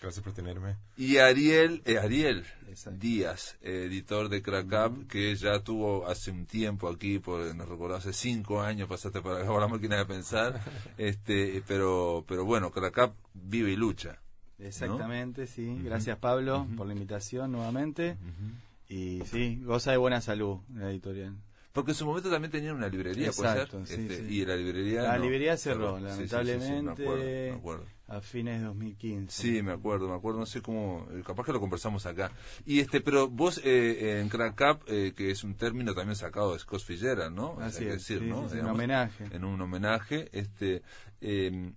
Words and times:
Gracias 0.00 0.22
por 0.22 0.34
tenerme. 0.34 0.76
Y 0.96 1.16
Ariel, 1.16 1.82
eh, 1.84 1.98
Ariel 1.98 2.44
Díaz, 2.92 3.56
editor 3.62 4.28
de 4.28 4.42
Crack 4.42 5.08
que 5.08 5.34
ya 5.34 5.60
tuvo 5.60 6.06
hace 6.06 6.30
un 6.30 6.46
tiempo 6.46 6.88
aquí, 6.88 7.18
por, 7.18 7.54
nos 7.56 7.68
recordó 7.68 7.96
hace 7.96 8.12
cinco 8.12 8.60
años 8.60 8.88
pasaste 8.88 9.20
por 9.20 9.36
acá 9.36 9.46
por 9.50 9.60
la 9.60 9.68
máquina 9.68 9.96
de 9.96 10.06
pensar, 10.06 10.62
este, 10.98 11.62
pero, 11.66 12.24
pero 12.28 12.44
bueno, 12.44 12.70
Crack 12.70 13.14
vive 13.34 13.72
y 13.72 13.76
lucha. 13.76 14.20
Exactamente, 14.58 15.46
sí. 15.46 15.78
Gracias 15.82 16.18
Pablo 16.18 16.66
por 16.76 16.86
la 16.86 16.92
invitación 16.94 17.52
nuevamente. 17.52 18.16
Y 18.88 19.22
sí, 19.24 19.60
goza 19.64 19.90
de 19.90 19.96
buena 19.96 20.20
salud 20.20 20.58
la 20.74 20.90
editorial. 20.90 21.34
Porque 21.72 21.90
en 21.90 21.96
su 21.96 22.06
momento 22.06 22.30
también 22.30 22.50
tenían 22.50 22.74
una 22.74 22.88
librería, 22.88 23.26
Exacto, 23.26 23.82
este, 23.82 24.26
Y 24.30 24.46
la 24.46 24.56
librería. 24.56 25.02
La 25.02 25.18
librería 25.18 25.56
cerró, 25.58 26.00
lamentablemente. 26.00 27.54
A 28.08 28.20
fines 28.20 28.60
de 28.60 28.66
2015. 28.66 29.42
Sí, 29.42 29.62
me 29.62 29.72
acuerdo, 29.72 30.08
me 30.08 30.14
acuerdo, 30.14 30.38
no 30.38 30.46
sé 30.46 30.62
cómo, 30.62 31.08
eh, 31.10 31.22
capaz 31.26 31.44
que 31.44 31.52
lo 31.52 31.58
conversamos 31.58 32.06
acá. 32.06 32.30
Y 32.64 32.78
este, 32.78 33.00
pero 33.00 33.28
vos 33.28 33.60
eh, 33.64 34.20
en 34.20 34.28
Crack 34.28 34.60
Up, 34.60 34.84
eh, 34.86 35.12
que 35.16 35.32
es 35.32 35.42
un 35.42 35.56
término 35.56 35.92
también 35.92 36.14
sacado 36.14 36.52
de 36.52 36.60
Scott 36.60 36.82
Fitzgerald, 36.82 37.34
¿no? 37.34 37.58
Así 37.60 37.84
es, 37.84 37.94
decir, 37.94 38.22
un 38.32 38.66
homenaje. 38.66 39.24
En 39.32 39.44
un 39.44 39.60
homenaje, 39.60 40.28
este, 40.32 40.82
em, 41.20 41.74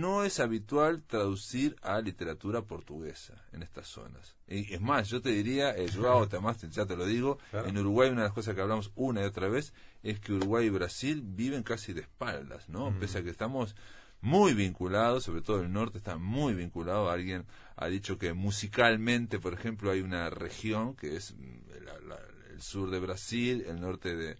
no 0.00 0.24
es 0.24 0.40
habitual 0.40 1.04
traducir 1.04 1.76
a 1.80 2.00
literatura 2.00 2.62
portuguesa 2.62 3.34
en 3.52 3.62
estas 3.62 3.86
zonas. 3.86 4.36
Y 4.48 4.74
es 4.74 4.80
más, 4.80 5.08
yo 5.08 5.20
te 5.20 5.30
diría, 5.30 5.76
eh, 5.76 5.88
Joao, 5.92 6.24
además 6.24 6.60
ya 6.70 6.86
te 6.86 6.96
lo 6.96 7.06
digo, 7.06 7.38
en 7.52 7.78
Uruguay 7.78 8.10
una 8.10 8.22
de 8.22 8.28
las 8.28 8.34
cosas 8.34 8.54
que 8.54 8.60
hablamos 8.60 8.90
una 8.94 9.22
y 9.22 9.24
otra 9.24 9.48
vez 9.48 9.72
es 10.02 10.20
que 10.20 10.32
Uruguay 10.32 10.66
y 10.66 10.70
Brasil 10.70 11.22
viven 11.24 11.62
casi 11.62 11.92
de 11.92 12.02
espaldas, 12.02 12.68
¿no? 12.68 12.96
Pese 12.98 13.18
a 13.18 13.22
que 13.22 13.30
estamos 13.30 13.74
muy 14.20 14.54
vinculado, 14.54 15.20
sobre 15.20 15.42
todo 15.42 15.60
el 15.60 15.72
norte 15.72 15.98
está 15.98 16.16
muy 16.16 16.54
vinculado. 16.54 17.10
Alguien 17.10 17.44
ha 17.76 17.86
dicho 17.88 18.18
que 18.18 18.32
musicalmente, 18.32 19.38
por 19.38 19.54
ejemplo, 19.54 19.90
hay 19.90 20.00
una 20.00 20.30
región 20.30 20.96
que 20.96 21.16
es 21.16 21.34
mm, 21.34 22.52
el 22.52 22.62
sur 22.62 22.90
de 22.90 22.98
Brasil, 22.98 23.64
el 23.68 23.80
norte 23.80 24.16
de, 24.16 24.36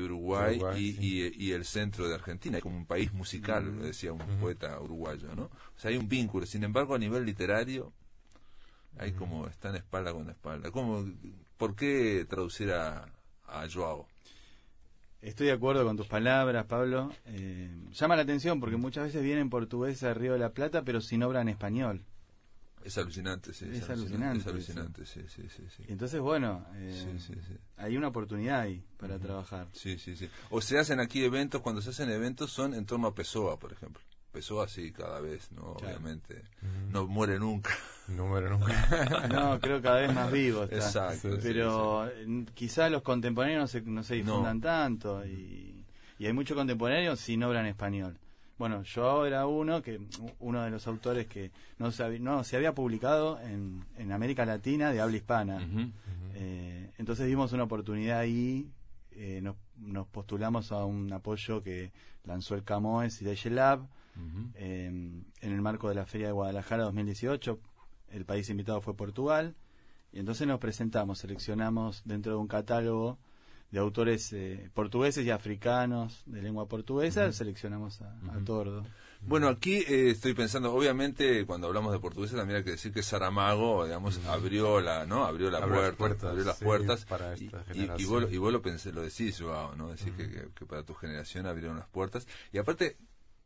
Uruguay, 0.00 0.60
y, 0.76 1.52
el 1.52 1.64
centro 1.64 2.08
de 2.08 2.14
Argentina, 2.14 2.60
como 2.60 2.76
un 2.76 2.86
país 2.86 3.12
musical, 3.12 3.64
mm. 3.64 3.82
decía 3.82 4.12
un 4.12 4.38
poeta 4.38 4.78
uruguayo, 4.80 5.34
¿no? 5.34 5.44
O 5.44 5.78
sea, 5.78 5.90
hay 5.90 5.96
un 5.96 6.08
vínculo. 6.08 6.46
Sin 6.46 6.64
embargo, 6.64 6.94
a 6.94 6.98
nivel 6.98 7.24
literario, 7.24 7.92
hay 8.98 9.12
mm. 9.12 9.16
como 9.16 9.46
están 9.46 9.76
espalda 9.76 10.12
con 10.12 10.28
espalda. 10.30 10.70
¿Cómo, 10.70 11.04
¿Por 11.56 11.74
qué 11.74 12.26
traducir 12.28 12.72
a, 12.72 13.06
a 13.46 13.66
Joao? 13.72 14.06
Estoy 15.24 15.46
de 15.46 15.52
acuerdo 15.52 15.86
con 15.86 15.96
tus 15.96 16.06
palabras, 16.06 16.66
Pablo. 16.66 17.10
Eh, 17.24 17.70
llama 17.92 18.14
la 18.14 18.22
atención 18.22 18.60
porque 18.60 18.76
muchas 18.76 19.04
veces 19.04 19.22
vienen 19.22 19.48
portugueses 19.48 20.02
a 20.04 20.12
Río 20.12 20.34
de 20.34 20.38
la 20.38 20.52
Plata, 20.52 20.82
pero 20.84 21.00
sin 21.00 21.22
obra 21.22 21.40
en 21.40 21.48
español. 21.48 22.04
Es 22.84 22.98
alucinante, 22.98 23.54
sí. 23.54 23.64
Es, 23.72 23.88
alucinante. 23.88 24.40
Es 24.40 24.46
alucinante, 24.46 25.06
sí, 25.06 25.22
sí, 25.26 25.48
sí, 25.48 25.84
Entonces, 25.88 26.20
bueno, 26.20 26.66
eh, 26.74 27.18
hay 27.78 27.96
una 27.96 28.08
oportunidad 28.08 28.60
ahí 28.60 28.84
para 28.98 29.18
trabajar. 29.18 29.68
Sí, 29.72 29.96
sí, 29.96 30.14
sí. 30.14 30.28
O 30.50 30.60
se 30.60 30.78
hacen 30.78 31.00
aquí 31.00 31.24
eventos, 31.24 31.62
cuando 31.62 31.80
se 31.80 31.88
hacen 31.88 32.10
eventos 32.10 32.52
son 32.52 32.74
en 32.74 32.84
torno 32.84 33.08
a 33.08 33.14
Pessoa, 33.14 33.58
por 33.58 33.72
ejemplo 33.72 34.02
empezó 34.34 34.60
así 34.60 34.90
cada 34.90 35.20
vez, 35.20 35.52
¿no? 35.52 35.62
Obviamente. 35.62 36.42
No 36.90 37.06
muere 37.06 37.38
nunca. 37.38 37.70
No 38.08 38.26
muere 38.26 38.50
nunca. 38.50 39.28
no, 39.32 39.60
creo 39.60 39.80
cada 39.80 40.00
vez 40.00 40.12
más 40.12 40.32
vivo 40.32 40.64
está. 40.64 40.76
Exacto. 40.76 41.38
Pero 41.40 42.10
quizá 42.52 42.90
los 42.90 43.02
contemporáneos 43.02 43.60
no 43.60 43.66
se, 43.68 43.80
no 43.82 44.02
se 44.02 44.16
difundan 44.16 44.60
tanto 44.60 45.24
y, 45.24 45.84
y 46.18 46.26
hay 46.26 46.32
muchos 46.32 46.56
contemporáneos 46.56 47.20
sin 47.20 47.44
obra 47.44 47.60
en 47.60 47.66
español. 47.66 48.18
Bueno, 48.58 48.82
yo 48.82 49.24
era 49.24 49.46
uno 49.46 49.82
que 49.82 50.00
uno 50.40 50.64
de 50.64 50.70
los 50.70 50.84
autores 50.88 51.28
que 51.28 51.52
no 51.78 51.92
se 51.92 52.02
había, 52.02 52.18
no, 52.18 52.42
se 52.42 52.56
había 52.56 52.74
publicado 52.74 53.40
en, 53.40 53.84
en 53.96 54.10
América 54.10 54.44
Latina 54.44 54.90
de 54.90 55.00
habla 55.00 55.16
hispana. 55.16 55.64
Eh, 56.34 56.90
entonces 56.98 57.28
dimos 57.28 57.52
una 57.52 57.62
oportunidad 57.62 58.18
ahí, 58.18 58.68
eh, 59.12 59.38
nos, 59.40 59.54
nos, 59.76 60.08
postulamos 60.08 60.72
a 60.72 60.84
un 60.84 61.12
apoyo 61.12 61.62
que 61.62 61.92
lanzó 62.24 62.56
el 62.56 62.64
Camoes 62.64 63.22
y 63.22 63.24
Em, 64.54 65.24
en 65.40 65.52
el 65.52 65.60
marco 65.60 65.88
de 65.88 65.94
la 65.94 66.06
Feria 66.06 66.28
de 66.28 66.32
Guadalajara 66.32 66.84
2018. 66.84 67.58
El 68.10 68.24
país 68.24 68.48
invitado 68.50 68.80
fue 68.80 68.96
Portugal. 68.96 69.54
Y 70.12 70.20
entonces 70.20 70.46
nos 70.46 70.60
presentamos, 70.60 71.18
seleccionamos 71.18 72.02
dentro 72.04 72.32
de 72.32 72.38
un 72.38 72.46
catálogo 72.46 73.18
de 73.74 73.80
autores 73.80 74.32
eh, 74.32 74.70
portugueses 74.72 75.26
y 75.26 75.30
africanos 75.30 76.22
de 76.26 76.40
lengua 76.40 76.68
portuguesa, 76.68 77.32
seleccionamos 77.32 78.00
a, 78.02 78.14
Tordo. 78.44 78.86
Bueno, 79.22 79.48
aquí 79.48 79.78
eh, 79.78 80.10
estoy 80.10 80.32
pensando, 80.32 80.72
obviamente, 80.72 81.44
cuando 81.44 81.66
hablamos 81.66 81.92
de 81.92 81.98
portuguesa 81.98 82.36
también 82.36 82.58
hay 82.58 82.64
que 82.64 82.72
decir 82.72 82.92
que 82.92 83.02
Saramago, 83.02 83.84
digamos, 83.84 84.24
abrió 84.26 84.80
la, 84.80 85.06
¿no? 85.06 85.24
Abrió 85.24 85.50
la 85.50 85.66
puerta, 85.96 86.30
abrió 86.30 86.44
las 86.44 86.60
puertas 86.60 87.04
para 87.04 87.34
esta 87.34 87.64
y, 87.74 87.90
y, 87.98 88.04
vos, 88.04 88.30
y, 88.30 88.36
vos, 88.36 88.52
lo 88.52 88.62
pensé, 88.62 88.92
lo 88.92 89.02
decís, 89.02 89.40
¿no? 89.40 89.88
Decir 89.88 90.12
que, 90.12 90.50
que, 90.54 90.66
para 90.66 90.84
tu 90.84 90.94
generación 90.94 91.46
abrieron 91.46 91.76
las 91.76 91.88
puertas. 91.88 92.28
Y 92.52 92.58
aparte, 92.58 92.96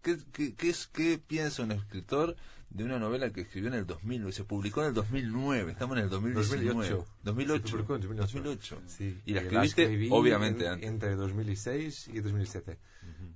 ¿Qué, 0.03 0.17
qué, 0.57 0.71
es, 0.71 0.87
¿Qué 0.87 1.19
piensa 1.19 1.63
un 1.63 1.73
escritor 1.73 2.37
de 2.71 2.85
una 2.85 2.99
novela 2.99 3.31
que 3.31 3.43
escribió 3.43 3.69
en 3.69 3.75
el 3.75 3.87
2000? 3.87 4.33
Se 4.33 4.45
publicó 4.45 4.83
en 4.83 4.89
el 4.89 4.95
2009, 4.95 5.73
estamos 5.73 5.97
en 5.97 6.05
el 6.05 6.11
2019. 6.11 7.05
2008. 7.23 7.87
2008. 7.87 8.83
Sí. 8.87 9.21
Y 9.27 9.35
la 9.35 9.43
escribiste, 9.43 10.09
obviamente, 10.11 10.67
Entre 10.67 11.17
2006 11.17 12.09
y 12.09 12.21
2007. 12.21 12.79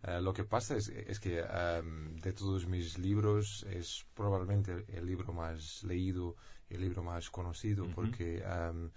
Eh, 0.04 0.20
lo 0.20 0.32
que 0.32 0.44
pasa 0.44 0.76
es, 0.76 0.88
es 0.88 1.20
que 1.20 1.40
em, 1.40 2.16
de 2.16 2.32
todos 2.32 2.66
mis 2.66 2.98
libros 2.98 3.64
es 3.70 4.04
probablemente 4.14 4.84
el 4.88 5.06
libro 5.06 5.32
más 5.32 5.84
leído, 5.84 6.36
el 6.68 6.80
libro 6.80 7.02
más 7.02 7.30
conocido, 7.30 7.86
porque 7.94 8.42
em, 8.44 8.90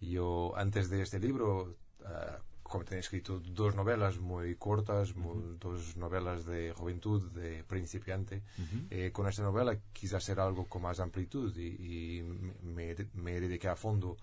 yo 0.00 0.54
antes 0.56 0.88
de 0.88 1.02
este 1.02 1.18
libro 1.18 1.76
uh, 2.00 2.55
como 2.68 2.84
tenía 2.84 3.00
escrito 3.00 3.40
dos 3.40 3.74
novelas 3.74 4.18
muy 4.18 4.56
cortas, 4.56 5.14
dos 5.60 5.96
novelas 5.96 6.44
de 6.46 6.72
juventud, 6.72 7.22
de 7.32 7.64
principiante. 7.64 8.42
Eh, 8.90 9.10
con 9.12 9.28
esta 9.28 9.42
novela 9.42 9.78
quise 9.92 10.16
hacer 10.16 10.40
algo 10.40 10.66
con 10.66 10.82
más 10.82 11.00
amplitud 11.00 11.56
y, 11.56 12.22
me, 12.62 12.94
me, 13.14 13.40
dediqué 13.40 13.68
a 13.68 13.76
fondo. 13.76 14.16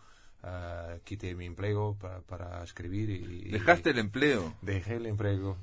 Uh, 0.43 0.99
quité 1.05 1.35
mi 1.35 1.45
empleo 1.45 1.95
para, 1.97 2.19
para 2.19 2.61
escribir 2.65 3.09
y, 3.11 3.49
¿Dejaste 3.49 3.91
el 3.91 3.99
empleo? 3.99 4.53
Dejé 4.61 4.95
el 4.95 5.05
empleo 5.05 5.55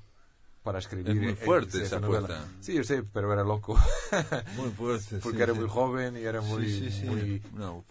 para 0.63 0.79
escribir. 0.79 1.11
Es 1.11 1.23
muy 1.23 1.35
fuerte 1.35 1.83
esa 1.83 2.01
puerta. 2.01 2.47
Sí, 2.61 2.75
yo 2.75 2.85
sé, 2.85 3.03
pero 3.03 3.31
era 3.31 3.45
loco. 3.45 3.79
muy 4.57 4.71
fuerte. 4.71 5.19
Porque 5.19 5.43
era 5.43 5.53
muy 5.53 5.69
joven 5.69 6.17
y 6.17 6.21
era 6.21 6.41
muy, 6.41 6.91
muy, 7.05 7.43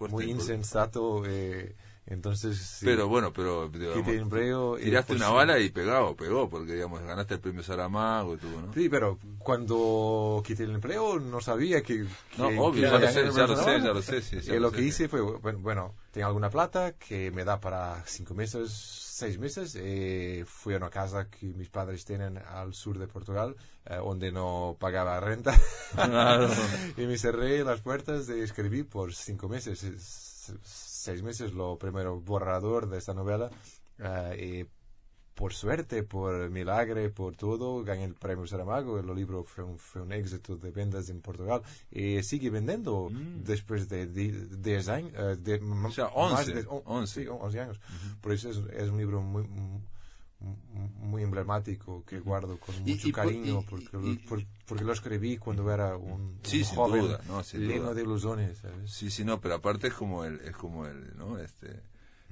muy 0.09 0.31
insensato. 0.31 1.23
Eh, 1.28 1.75
entonces, 2.09 2.79
pero 2.82 3.08
bueno, 3.08 3.32
pero 3.32 3.70
tiraste 3.70 5.14
una 5.14 5.29
bala 5.29 5.59
y 5.59 5.70
pegado, 5.70 6.16
pegó, 6.16 6.50
porque 6.50 6.73
digamos 6.73 7.03
ganaste 7.03 7.35
el 7.35 7.40
premio 7.40 7.61
Saramago 7.61 8.34
y 8.34 8.38
todo, 8.38 8.61
¿no? 8.61 8.73
Sí, 8.73 8.90
pero 8.90 9.20
cuando 9.38 10.41
quité 10.46 10.64
el 10.64 10.72
empleo 10.72 11.20
no 11.20 11.40
sabía 11.40 11.84
que, 11.84 12.06
no, 12.38 12.47
obvio, 12.64 12.90
ya, 12.90 12.97
lo 12.97 13.08
sé, 13.08 13.32
ya, 13.32 13.47
lo 13.47 13.56
sé, 13.56 13.82
ya 13.82 13.94
lo 13.94 14.02
sé, 14.02 14.22
sí, 14.23 14.41
ya 14.41 14.56
lo, 14.56 14.72
que 14.72 14.82
hice 14.82 15.08
fue 15.08 15.22
bueno, 15.22 15.94
tengo 16.11 16.28
alguna 16.28 16.50
plata 16.50 16.94
que 16.94 17.29
me 17.29 17.44
da 17.44 17.59
para 17.59 18.03
cinco 18.08 18.34
meses, 18.34 18.70
seis 19.19 19.37
meses. 19.37 19.75
Eh, 19.79 20.43
fui 20.45 20.73
a 20.73 20.77
una 20.77 20.89
casa 20.89 21.29
que 21.29 21.47
mis 21.47 21.69
padres 21.69 22.05
tienen 22.05 22.37
al 22.37 22.73
sur 22.73 22.97
de 22.97 23.07
Portugal, 23.07 23.55
eh, 23.85 23.95
donde 23.95 24.31
no 24.31 24.77
pagaba 24.79 25.19
renta. 25.19 25.53
y 26.97 27.05
me 27.05 27.17
cerré 27.17 27.63
las 27.63 27.81
puertas 27.81 28.29
y 28.29 28.39
escribí 28.39 28.83
por 28.83 29.13
cinco 29.13 29.47
meses 29.47 29.83
seis 30.63 31.21
meses 31.23 31.53
lo 31.53 31.77
primero 31.77 32.19
borrador 32.19 32.89
de 32.89 32.97
esta 32.97 33.13
novela 33.13 33.49
eh, 33.99 34.66
y 34.66 34.78
por 35.40 35.53
suerte, 35.53 36.03
por 36.03 36.50
milagre, 36.50 37.09
por 37.09 37.34
todo, 37.38 37.82
gané 37.82 38.03
el 38.03 38.14
premio 38.14 38.46
Saramago. 38.46 39.00
El 39.00 39.08
libro 39.16 39.46
fue 39.46 39.64
un, 39.64 39.80
fue 39.80 40.02
un 40.02 40.12
éxito 40.12 40.58
de 40.58 40.70
ventas 40.70 41.09
en 41.09 41.22
Portugal 41.22 41.62
y 41.90 42.22
sigue 42.24 42.50
vendiendo 42.50 43.09
mm. 43.09 43.46
después 43.46 43.88
de 43.88 44.06
10 44.08 44.90
años. 44.90 45.14
Eh, 45.16 45.38
de, 45.40 45.62
o 45.62 45.91
sea, 45.91 46.08
11, 46.08 46.53
de, 46.53 46.66
11. 46.68 47.24
Sí, 47.24 47.26
11 47.26 47.59
años. 47.62 47.80
Por 48.20 48.34
eso 48.34 48.50
es, 48.50 48.58
es, 48.74 48.90
un 48.90 48.97
libro 48.97 49.22
muy, 49.22 49.47
muy 50.40 51.24
emblemático 51.24 52.03
que 52.06 52.20
guardo 52.20 52.59
con 52.59 52.76
mucho 52.84 53.09
cariño 53.14 53.64
porque, 53.70 53.88
lo, 53.94 54.44
porque 54.66 54.84
lo 54.84 54.91
escribí 54.91 55.38
cuando 55.38 55.72
era 55.72 55.96
un, 55.96 56.38
joven 56.76 57.16
lleno 57.53 57.94
de 57.94 58.02
ilusiones 58.02 58.62
sí 58.86 59.12
sí 59.12 59.26
no 59.26 59.41
pero 59.41 59.56
aparte 59.56 59.88
es 59.88 59.94
como 59.94 60.24
el 60.24 60.40
es 60.40 60.56
como 60.56 60.86
el 60.86 61.18
no 61.18 61.38
este 61.38 61.82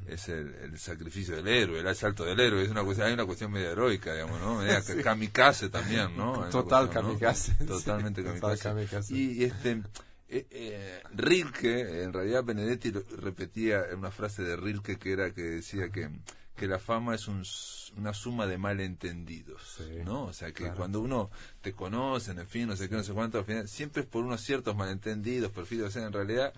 es 0.06 0.30
el, 0.30 0.78
sacrificio 0.78 1.36
del 1.36 1.48
héroe, 1.48 1.80
el 1.80 1.88
asalto 1.88 2.24
del 2.24 2.40
héroe, 2.40 2.64
es 2.64 2.70
una 2.70 2.84
cuestión, 2.84 3.08
hay 3.08 3.14
una 3.14 3.26
cuestión 3.26 3.52
media 3.52 3.72
heroica, 3.72 4.14
digamos, 4.14 4.40
¿no? 4.40 4.60
Kamikaze 5.04 5.70
también, 5.70 6.16
¿no? 6.16 6.50
Total 6.50 6.90
kamikaze. 6.90 7.54
Totalmente 7.66 8.24
kamikaze. 8.24 9.14
Y, 9.14 9.44
este, 9.44 9.82
eh, 10.30 10.46
eh, 10.50 11.02
Rilke, 11.14 12.04
en 12.04 12.14
realidad 12.14 12.44
Benedetti 12.44 12.92
repetía 12.92 13.84
una 13.96 14.12
frase 14.12 14.44
de 14.44 14.56
Rilke 14.56 14.98
que 14.98 15.12
era 15.12 15.34
que 15.34 15.42
decía 15.42 15.90
que, 15.90 16.10
que 16.56 16.68
la 16.68 16.80
fama 16.80 17.16
es 17.16 17.28
una 17.28 18.14
suma 18.14 18.48
de 18.48 18.58
malentendidos, 18.58 19.80
¿no? 20.06 20.26
O 20.26 20.34
sea, 20.34 20.52
que 20.52 20.72
cuando 20.72 21.02
uno 21.02 21.30
te 21.62 21.74
conoce, 21.74 22.32
en 22.32 22.48
fin, 22.48 22.68
no 22.68 22.76
sé 22.76 22.90
qué, 22.90 22.96
no 22.96 23.04
sé 23.04 23.14
cuánto, 23.14 23.40
al 23.40 23.46
final, 23.46 23.68
siempre 23.68 24.04
es 24.04 24.08
por 24.08 24.24
unos 24.24 24.42
ciertos 24.42 24.76
malentendidos, 24.76 25.52
perfiles, 25.52 25.88
o 25.88 25.92
sea, 25.92 26.06
en 26.08 26.14
realidad 26.14 26.54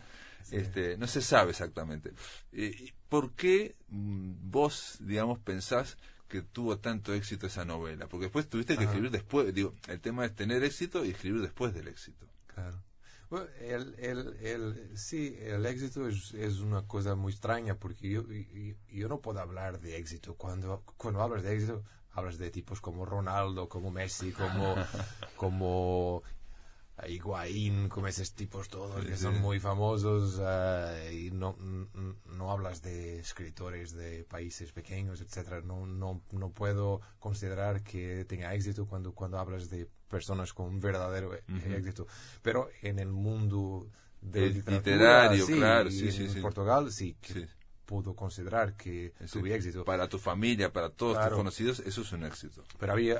este, 0.52 0.98
no 0.98 1.08
se 1.08 1.22
sabe 1.22 1.52
exactamente. 1.52 2.12
Eh, 2.52 2.94
¿Por 3.08 3.34
qué 3.34 3.76
mm, 3.90 4.52
vos, 4.52 4.98
digamos, 5.00 5.40
pensás 5.40 5.98
que 6.28 6.42
tuvo 6.42 6.78
tanto 6.80 7.14
éxito 7.14 7.48
esa 7.48 7.66
novela? 7.66 8.08
Porque 8.08 8.26
después 8.26 8.48
tuviste 8.48 8.78
que 8.78 8.86
escribir 8.86 9.12
después, 9.12 9.54
digo, 9.54 9.74
el 9.88 10.00
tema 10.00 10.26
es 10.26 10.36
tener 10.36 10.64
éxito 10.64 11.06
y 11.06 11.10
escribir 11.10 11.42
después 11.42 11.74
del 11.74 11.88
éxito. 11.88 12.28
Claro. 12.54 12.82
Bueno, 13.30 13.46
el, 13.60 13.96
el, 14.00 14.38
el, 14.42 14.98
sí, 14.98 15.38
el 15.40 15.64
éxito 15.68 16.08
es, 16.08 16.34
es, 16.34 16.60
una 16.62 16.88
cosa 16.88 17.14
muy 17.14 17.32
extraña 17.32 17.76
porque 17.76 18.10
yo, 18.10 18.24
yo, 18.90 19.08
no 19.08 19.22
puedo 19.22 19.40
hablar 19.40 19.80
de 19.80 19.98
éxito. 19.98 20.34
Cuando, 20.36 20.84
cuando 20.98 21.22
hablas 21.22 21.44
de 21.44 21.54
éxito, 21.54 21.84
hablas 22.12 22.40
de 22.40 22.50
tipos 22.50 22.82
como 22.82 23.06
Ronaldo, 23.06 23.70
como 23.70 23.92
Messi, 23.92 24.32
como, 24.32 24.76
como 25.36 26.24
Higuaín, 27.08 27.90
como 27.90 28.08
esos 28.08 28.34
tipos 28.34 28.68
todos 28.68 29.06
que 29.06 29.18
son 29.18 29.40
muy 29.42 29.60
famosos 29.60 30.40
eh, 30.42 31.26
y 31.26 31.32
no, 31.32 31.56
no 32.26 32.52
hablas 32.52 32.82
de 32.82 33.20
escritores 33.20 33.94
de 33.94 34.24
países 34.24 34.72
pequeños, 34.72 35.22
etcétera. 35.22 35.62
No, 35.62 35.86
no, 35.86 36.22
no 36.32 36.50
puedo 36.52 37.02
considerar 37.20 37.84
que 37.84 38.26
tenga 38.26 38.54
éxito 38.54 38.86
cuando, 38.86 39.14
cuando 39.14 39.40
hablas 39.40 39.70
de 39.70 39.88
personas 40.08 40.54
con 40.54 40.80
verdadero 40.80 41.34
éxito. 41.34 42.08
Pero 42.42 42.70
en 42.82 43.00
el 43.00 43.10
mundo 43.10 43.88
de 44.22 44.50
literario, 44.50 45.46
claro, 45.48 45.90
sí, 45.92 46.12
sí, 46.12 46.26
en 46.26 46.42
Portugal 46.42 46.92
sí, 46.92 47.16
puedo 47.86 48.16
considerar 48.16 48.76
que 48.76 49.14
tuve 49.32 49.56
éxito. 49.56 49.84
Para 49.84 50.08
tu 50.08 50.20
familia, 50.20 50.72
para 50.72 50.90
todos 50.90 51.20
tus 51.20 51.36
conocidos, 51.36 51.80
eso 51.80 52.02
es 52.02 52.12
un 52.12 52.24
éxito. 52.24 52.64
Pero 52.78 52.94
había, 52.94 53.20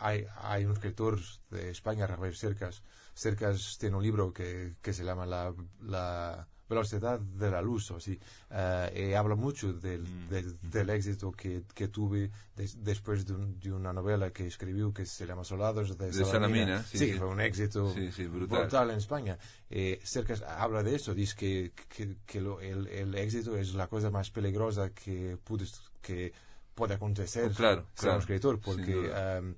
hay, 0.00 0.26
hay 0.42 0.64
un 0.64 0.72
escritor 0.72 1.20
de 1.50 1.70
España, 1.70 2.06
Rafael 2.06 2.34
Cercas, 2.34 2.82
Cercas 3.18 3.76
tiene 3.80 3.96
un 3.96 4.02
libro 4.04 4.32
que, 4.32 4.76
que 4.80 4.92
se 4.92 5.02
llama 5.02 5.26
la, 5.26 5.52
la 5.82 6.46
velocidad 6.68 7.18
de 7.18 7.50
la 7.50 7.60
luz, 7.60 7.90
o 7.90 7.96
así, 7.96 8.16
eh, 8.48 9.08
y 9.10 9.14
habla 9.14 9.34
mucho 9.34 9.72
del, 9.72 10.02
mm. 10.02 10.28
del, 10.28 10.58
del 10.62 10.90
éxito 10.90 11.32
que, 11.32 11.64
que 11.74 11.88
tuve 11.88 12.30
después 12.76 13.26
de, 13.26 13.34
de, 13.60 13.72
una 13.72 13.92
novela 13.92 14.30
que 14.30 14.46
escribió 14.46 14.94
que 14.94 15.04
se 15.04 15.26
llama 15.26 15.42
Soldados 15.42 15.98
de, 15.98 16.12
Salamina. 16.12 16.84
Sí, 16.84 17.12
fue 17.14 17.26
un 17.26 17.40
éxito 17.40 17.92
brutal. 18.30 18.90
en 18.90 18.98
España. 18.98 19.36
Eh, 19.68 19.98
Cercas 20.04 20.42
habla 20.42 20.84
de 20.84 20.94
eso, 20.94 21.12
dice 21.12 21.34
que, 21.36 21.72
que, 21.88 22.18
que 22.24 22.40
lo, 22.40 22.60
el, 22.60 22.86
el, 22.86 23.16
éxito 23.16 23.56
es 23.56 23.74
la 23.74 23.88
cosa 23.88 24.10
más 24.10 24.30
peligrosa 24.30 24.90
que, 24.90 25.36
puedes, 25.42 25.80
que 26.00 26.32
puede 26.72 26.94
acontecer 26.94 27.50
claro, 27.50 27.88
claro, 27.96 28.14
un 28.14 28.20
escritor, 28.20 28.60
porque, 28.60 29.10
um, 29.40 29.54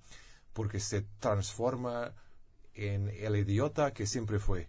porque 0.55 0.81
se 0.81 1.03
transforma 1.19 2.15
en 2.81 3.09
el 3.09 3.37
idiota 3.37 3.93
que 3.93 4.07
siempre 4.07 4.39
fue. 4.39 4.69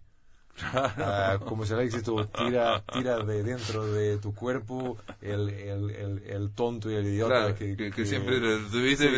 Ah, 0.62 1.38
como 1.46 1.64
si 1.64 1.72
el 1.72 1.80
éxito 1.80 2.26
tira, 2.26 2.84
tira 2.92 3.18
de 3.24 3.42
dentro 3.42 3.86
de 3.86 4.18
tu 4.18 4.34
cuerpo 4.34 4.98
el, 5.22 5.48
el, 5.48 5.90
el, 5.90 6.22
el 6.26 6.50
tonto 6.50 6.90
y 6.90 6.94
el 6.94 7.06
idiota 7.06 7.54
que, 7.54 7.74
que, 7.74 8.04
siempre 8.04 8.38
tuviste 8.70 9.08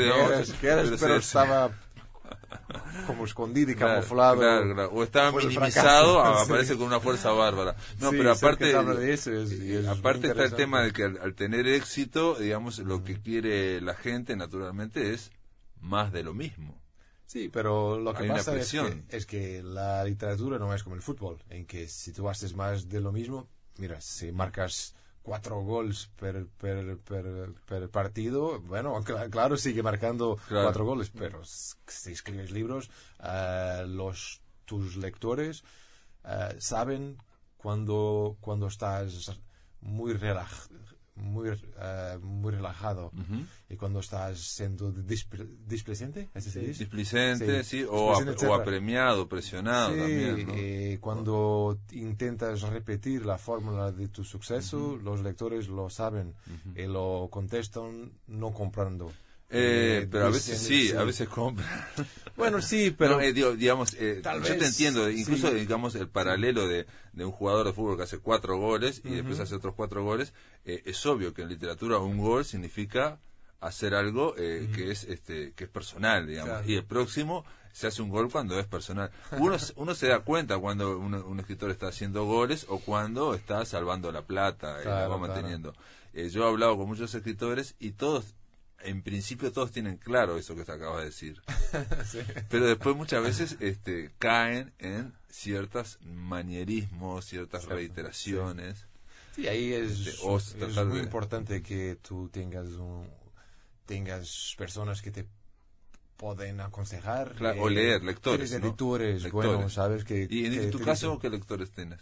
pero 1.01 1.17
estaba 1.17 1.73
como 3.07 3.25
escondido 3.25 3.73
y 3.73 3.75
camuflado. 3.75 4.41
o 4.93 5.03
estaba 5.03 5.33
minimizado 5.33 6.21
aparece 6.25 6.77
con 6.77 6.87
una 6.87 7.01
fuerza 7.01 7.33
bárbara. 7.33 7.77
No 7.99 8.11
pero 8.11 8.33
aparte 8.33 8.75
aparte 9.89 10.29
está 10.29 10.45
el 10.45 10.55
tema 10.55 10.83
de 10.83 10.93
que 10.93 11.05
al, 11.05 11.35
tener 11.35 11.67
éxito 11.67 12.37
digamos 12.37 12.79
lo 12.79 13.05
que 13.05 13.21
quiere 13.21 13.81
la 13.81 13.95
gente 13.95 14.37
naturalmente 14.37 15.13
es 15.13 15.33
más 15.81 16.13
de 16.13 16.23
lo 16.23 16.33
mismo 16.33 16.84
Sí, 17.27 17.49
pero 17.49 17.99
lo 17.99 18.15
que 18.15 18.29
pasa 18.29 18.57
es 18.57 18.71
que, 18.71 19.03
es 19.09 19.27
que, 19.27 19.63
la 19.63 20.05
literatura 20.05 20.59
no 20.59 20.75
es 20.75 20.83
como 20.83 20.95
el 20.95 21.03
fútbol, 21.03 21.39
en 21.49 21.67
que 21.67 21.89
si 21.89 22.13
tú 22.13 22.29
haces 22.29 22.55
más 22.55 22.89
de 22.89 23.01
lo 23.01 23.13
mismo, 23.13 23.49
mira, 23.79 24.01
si 24.01 24.31
marcas 24.31 24.95
cuatro 25.23 25.63
goles 25.63 26.11
per, 26.17 26.47
per, 26.47 26.99
per, 27.67 27.89
partido, 27.89 28.61
bueno, 28.61 29.03
claro, 29.31 29.57
sigue 29.57 29.83
marcando 29.83 30.39
cuatro 30.49 30.85
goles, 30.85 31.11
pero 31.11 31.43
si 31.45 32.13
escribes 32.13 32.51
libros, 32.51 32.91
uh, 33.21 33.87
los, 33.87 34.43
tus 34.67 34.97
lectores 34.97 35.65
uh, 36.25 36.55
saben 36.59 37.17
cuando, 37.57 38.37
cuando 38.41 38.67
estás 38.67 39.33
muy 39.81 40.13
relajado 40.13 40.94
muy, 41.17 41.49
uh, 41.51 42.19
muy 42.21 42.53
relajado. 42.53 43.11
Uh 43.15 43.21
-huh. 43.21 43.47
Y 43.69 43.77
cuando 43.77 44.01
estás 44.01 44.39
siendo 44.39 44.91
displ 44.93 45.47
displicente, 45.67 46.29
¿es 46.35 46.45
sí, 46.45 46.61
displicente, 46.61 47.63
sí, 47.65 47.79
sí 47.79 47.87
o, 47.89 48.15
ap 48.15 48.43
o, 48.43 48.55
apremiado, 48.55 49.29
presionado 49.29 49.95
sí, 49.95 50.01
también. 50.01 50.47
¿no? 50.47 50.55
eh, 50.57 50.99
cuando 51.01 51.79
intentas 51.93 52.63
repetir 52.63 53.25
la 53.25 53.39
fórmula 53.39 53.93
de 53.93 54.09
tu 54.09 54.25
suceso, 54.25 54.79
uh 54.79 54.99
-huh. 54.99 55.03
los 55.03 55.23
lectores 55.23 55.69
lo 55.69 55.89
saben 55.91 56.35
y 56.75 56.83
lo 56.87 57.29
contestan 57.31 58.13
no 58.27 58.53
comprando. 58.53 59.13
Eh, 59.51 60.01
eh, 60.03 60.09
pero 60.11 60.27
a 60.27 60.31
veces 60.31 60.59
sí, 60.59 60.93
a 60.93 61.05
veces 61.05 61.29
compran. 61.29 61.69
Bueno, 62.37 62.61
sí, 62.61 62.91
pero... 62.91 63.21
Eh, 63.21 63.33
digamos, 63.33 63.95
eh, 63.95 64.23
yo 64.23 64.59
te 64.59 64.67
entiendo, 64.67 65.09
incluso 65.11 65.51
digamos 65.51 65.95
el 65.95 66.09
paralelo 66.09 66.67
de, 66.67 66.87
de, 67.13 67.25
un 67.25 67.33
jugador 67.33 67.67
de 67.67 67.73
fútbol 67.73 67.97
que 67.97 68.03
hace 68.03 68.19
cuatro 68.19 68.59
goles 68.59 69.01
y 69.05 69.11
después 69.11 69.41
hace 69.41 69.55
otros 69.55 69.75
cuatro 69.75 70.03
goles, 70.05 70.33
es 70.65 71.05
obvio 71.07 71.33
que 71.33 71.43
en 71.43 71.49
literatura 71.49 71.99
un 71.99 72.19
gol 72.19 72.45
significa 72.45 73.19
hacer 73.61 73.95
algo 73.95 74.35
que 74.35 74.91
es 74.91 75.05
este 75.05 75.53
que 75.53 75.65
es 75.65 75.71
personal, 75.71 76.27
digamos, 76.27 76.67
y 76.67 76.75
el 76.75 76.85
próximo 76.85 77.45
se 77.73 77.89
hace 77.89 78.03
un 78.03 78.09
gol 78.09 78.31
cuando 78.31 78.59
es 78.61 78.67
personal. 78.67 79.11
Uno, 79.39 79.57
uno 79.77 79.95
se 79.95 80.07
da 80.07 80.21
cuenta 80.21 80.59
cuando 80.59 80.97
un, 80.97 81.41
escritor 81.41 81.71
está 81.73 81.89
haciendo 81.89 82.25
goles 82.25 82.67
o 82.69 82.79
cuando 82.79 83.35
está 83.35 83.65
salvando 83.65 84.13
la 84.13 84.23
plata 84.23 84.81
y 84.81 84.87
la 84.87 85.09
va 85.09 85.19
manteniendo. 85.19 85.73
yo 86.13 86.45
he 86.45 86.49
hablado 86.49 86.77
con 86.77 86.87
muchos 86.87 87.15
escritores 87.15 87.75
y 87.81 87.93
todos 87.93 88.35
en 88.85 89.03
principio 89.03 89.53
todos 89.53 89.71
tienen 89.71 89.97
claro 89.97 90.37
eso 90.37 90.55
que 90.55 90.65
te 90.65 90.73
acabas 90.73 91.01
de 91.01 91.05
decir. 91.07 91.43
Pero 92.49 92.67
después 92.67 92.97
muchas 92.97 93.23
veces 93.23 93.57
este, 93.61 94.13
caen 94.19 94.73
en 94.79 95.13
ciertos 95.29 95.99
manierismos, 96.03 97.25
ciertas 97.25 97.65
reiteraciones. 97.65 98.87
Sí. 99.35 99.49
ahí 99.49 99.73
es, 99.73 100.07
este, 100.23 100.67
es 100.67 100.87
muy 100.87 101.01
importante 101.01 101.61
que 101.61 101.97
tú 101.97 102.29
tengas 102.29 102.69
un, 102.69 103.09
tengas 103.87 104.55
personas 104.57 105.03
que 105.03 105.11
te 105.11 105.27
pueden 106.17 106.61
aconsejar. 106.61 107.35
o 107.59 107.69
leer, 107.69 108.03
lectores. 108.03 108.53
lectores, 108.53 109.31
bueno, 109.31 109.69
¿sabes? 109.69 110.05
Que, 110.05 110.27
¿Y 110.31 110.47
en 110.47 110.71
tu 110.71 110.81
caso 110.81 111.19
qué 111.19 111.31
lectores 111.31 111.71
tienes? 111.71 112.01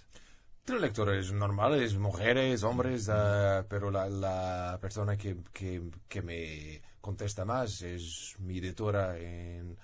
Tengo 0.64 0.78
lectores 0.80 1.32
normales, 1.32 1.96
mujeres, 1.96 2.62
hombres, 2.62 3.08
uh, 3.08 3.64
pero 3.68 3.90
la, 3.90 4.08
la 4.08 4.78
persona 4.80 5.16
que, 5.16 5.38
que, 5.52 5.82
que, 6.08 6.22
me 6.22 6.80
contesta 7.00 7.44
más 7.44 7.82
es 7.82 8.36
mi 8.38 8.58
editora 8.58 9.18
en 9.18 9.76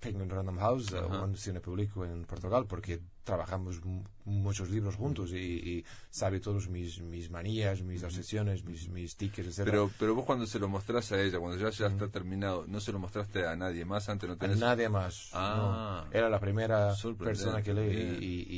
Penguin 0.00 0.30
Random 0.30 0.58
House, 0.58 0.92
uh 0.92 0.96
-huh. 0.96 1.24
un 1.24 1.36
cine 1.36 1.60
público 1.60 2.04
en 2.04 2.24
Portugal, 2.24 2.66
porque 2.66 3.00
trabajamos 3.22 3.80
muchos 4.24 4.70
libros 4.70 4.96
juntos 4.96 5.32
y, 5.32 5.84
sabe 6.10 6.40
todos 6.40 6.68
mis, 6.68 7.00
mis 7.00 7.30
manías, 7.30 7.82
mis 7.82 8.02
obsesiones, 8.02 8.64
mis, 8.64 8.88
mis 8.88 9.16
tickets, 9.16 9.58
etc. 9.58 9.64
Pero, 9.64 9.90
pero 9.98 10.14
vos 10.14 10.24
cuando 10.24 10.46
se 10.46 10.58
lo 10.58 10.68
mostrás 10.68 11.12
a 11.12 11.20
ella, 11.20 11.38
cuando 11.38 11.58
ya, 11.58 11.70
ya 11.70 11.86
está 11.86 12.08
terminado, 12.08 12.64
¿no 12.66 12.80
se 12.80 12.92
lo 12.92 12.98
mostraste 12.98 13.46
a 13.46 13.54
nadie 13.54 13.84
más 13.84 14.08
antes? 14.08 14.28
No 14.28 14.36
tenés... 14.36 14.56
A 14.56 14.66
nadie 14.66 14.88
más. 14.88 15.30
Ah. 15.32 16.06
Era 16.10 16.28
la 16.28 16.40
primera 16.40 16.94
persona 17.18 17.62
que 17.62 17.74
leí 17.74 18.18
y, 18.20 18.56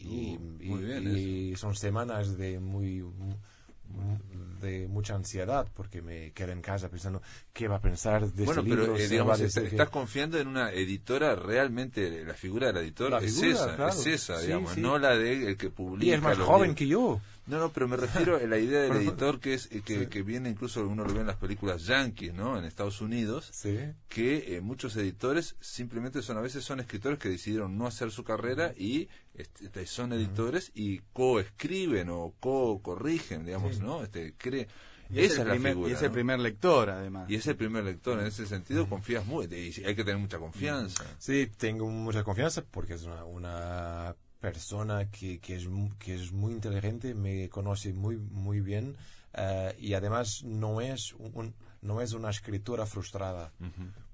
y, 0.00 0.38
y, 0.68 1.52
uh, 1.52 1.56
son 1.56 1.76
semanas 1.76 2.36
de 2.36 2.58
muy 2.58 3.04
de 4.60 4.88
mucha 4.88 5.14
ansiedad 5.14 5.68
porque 5.74 6.02
me 6.02 6.32
quedé 6.32 6.52
en 6.52 6.62
casa 6.62 6.88
pensando 6.88 7.22
qué 7.52 7.68
va 7.68 7.76
a 7.76 7.80
pensar 7.80 8.30
de 8.32 8.44
bueno, 8.44 8.62
este 8.62 8.74
pero, 8.74 8.96
eh, 8.96 9.08
digamos, 9.08 9.40
estás 9.40 9.88
confiando 9.88 10.38
en 10.38 10.48
una 10.48 10.72
editora 10.72 11.36
realmente 11.36 12.24
la 12.24 12.34
figura 12.34 12.68
de 12.68 12.72
la 12.72 12.80
editora 12.80 13.18
es 13.18 13.40
esa 13.42 13.88
es 13.88 14.06
esa 14.06 14.40
digamos 14.40 14.76
no 14.76 14.98
la 14.98 15.16
de 15.16 15.50
el 15.50 15.56
que 15.56 15.70
publica 15.70 16.06
y 16.06 16.12
es 16.12 16.22
más 16.22 16.38
joven 16.38 16.74
que 16.74 16.86
yo. 16.86 17.20
No, 17.48 17.58
no, 17.58 17.72
pero 17.72 17.88
me 17.88 17.96
refiero 17.96 18.36
a 18.36 18.40
la 18.40 18.58
idea 18.58 18.82
del 18.82 18.92
editor 18.98 19.40
que 19.40 19.54
es 19.54 19.68
que, 19.68 20.06
que, 20.08 20.22
viene 20.22 20.50
incluso 20.50 20.86
uno 20.86 21.02
lo 21.02 21.14
ve 21.14 21.20
en 21.20 21.26
las 21.26 21.36
películas 21.36 21.86
yankees, 21.86 22.34
¿no? 22.34 22.58
En 22.58 22.66
Estados 22.66 23.00
Unidos, 23.00 23.50
que 24.08 24.56
eh, 24.56 24.60
muchos 24.60 24.94
editores 24.96 25.56
simplemente 25.58 26.20
son 26.20 26.36
a 26.36 26.42
veces 26.42 26.62
son 26.62 26.78
escritores 26.78 27.18
que 27.18 27.30
decidieron 27.30 27.78
no 27.78 27.86
hacer 27.86 28.10
su 28.10 28.22
carrera 28.22 28.74
y 28.76 29.08
este, 29.38 29.86
son 29.86 30.12
editores 30.12 30.70
y 30.74 30.98
coescriben 31.12 32.08
o 32.10 32.34
co-corrigen, 32.40 33.44
digamos, 33.44 33.80
¿no? 33.80 34.02
Este, 34.02 34.34
cree 34.36 34.68
y 35.10 35.20
Esa 35.20 35.34
es, 35.34 35.38
el 35.40 35.48
primer, 35.48 35.76
y 35.88 35.92
es 35.92 36.02
el 36.02 36.10
primer 36.10 36.38
lector, 36.38 36.90
además. 36.90 37.30
Y 37.30 37.36
es 37.36 37.46
el 37.46 37.56
primer 37.56 37.84
lector. 37.84 38.20
En 38.20 38.26
ese 38.26 38.46
sentido, 38.46 38.88
confías 38.88 39.24
muy. 39.24 39.46
Y 39.46 39.84
hay 39.84 39.94
que 39.94 40.04
tener 40.04 40.18
mucha 40.18 40.38
confianza. 40.38 41.04
Sí, 41.18 41.50
tengo 41.56 41.88
mucha 41.88 42.22
confianza 42.22 42.62
porque 42.70 42.94
es 42.94 43.04
una, 43.04 43.24
una 43.24 44.14
persona 44.40 45.10
que, 45.10 45.40
que, 45.40 45.56
es, 45.56 45.66
que 45.98 46.14
es 46.14 46.30
muy 46.32 46.52
inteligente, 46.52 47.14
me 47.14 47.48
conoce 47.48 47.92
muy, 47.92 48.16
muy 48.18 48.60
bien 48.60 48.96
uh, 49.36 49.72
y 49.80 49.94
además 49.94 50.44
no 50.44 50.80
es, 50.80 51.14
un, 51.14 51.54
no 51.80 52.00
es 52.00 52.12
una 52.12 52.30
escritura 52.30 52.84
frustrada. 52.84 53.52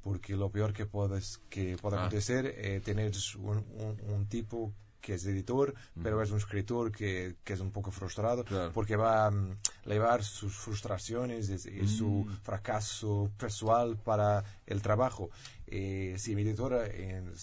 Porque 0.00 0.36
lo 0.36 0.50
peor 0.50 0.72
que, 0.72 0.86
puedes, 0.86 1.40
que 1.48 1.76
puede 1.76 1.96
ah. 1.96 2.00
acontecer 2.00 2.46
es 2.46 2.56
eh, 2.58 2.80
tener 2.80 3.10
un, 3.38 3.64
un, 3.80 4.00
un 4.06 4.26
tipo 4.28 4.72
que 5.04 5.14
es 5.14 5.26
editor, 5.26 5.74
pero 6.02 6.22
es 6.22 6.30
un 6.30 6.38
escritor 6.38 6.90
que, 6.90 7.36
que 7.44 7.52
es 7.52 7.60
un 7.60 7.70
poco 7.70 7.90
frustrado 7.90 8.44
porque 8.72 8.96
va 8.96 9.26
a 9.26 9.30
mm, 9.30 9.58
llevar 9.84 10.24
sus 10.24 10.54
frustraciones 10.54 11.50
y, 11.50 11.86
su 11.86 12.24
mm. 12.24 12.36
fracaso 12.42 13.30
personal 13.36 13.98
para 13.98 14.42
el 14.66 14.80
trabajo. 14.80 15.28
Eh, 15.66 16.14
si 16.18 16.34
mi 16.34 16.42
editora 16.42 16.86
en, 16.86 17.34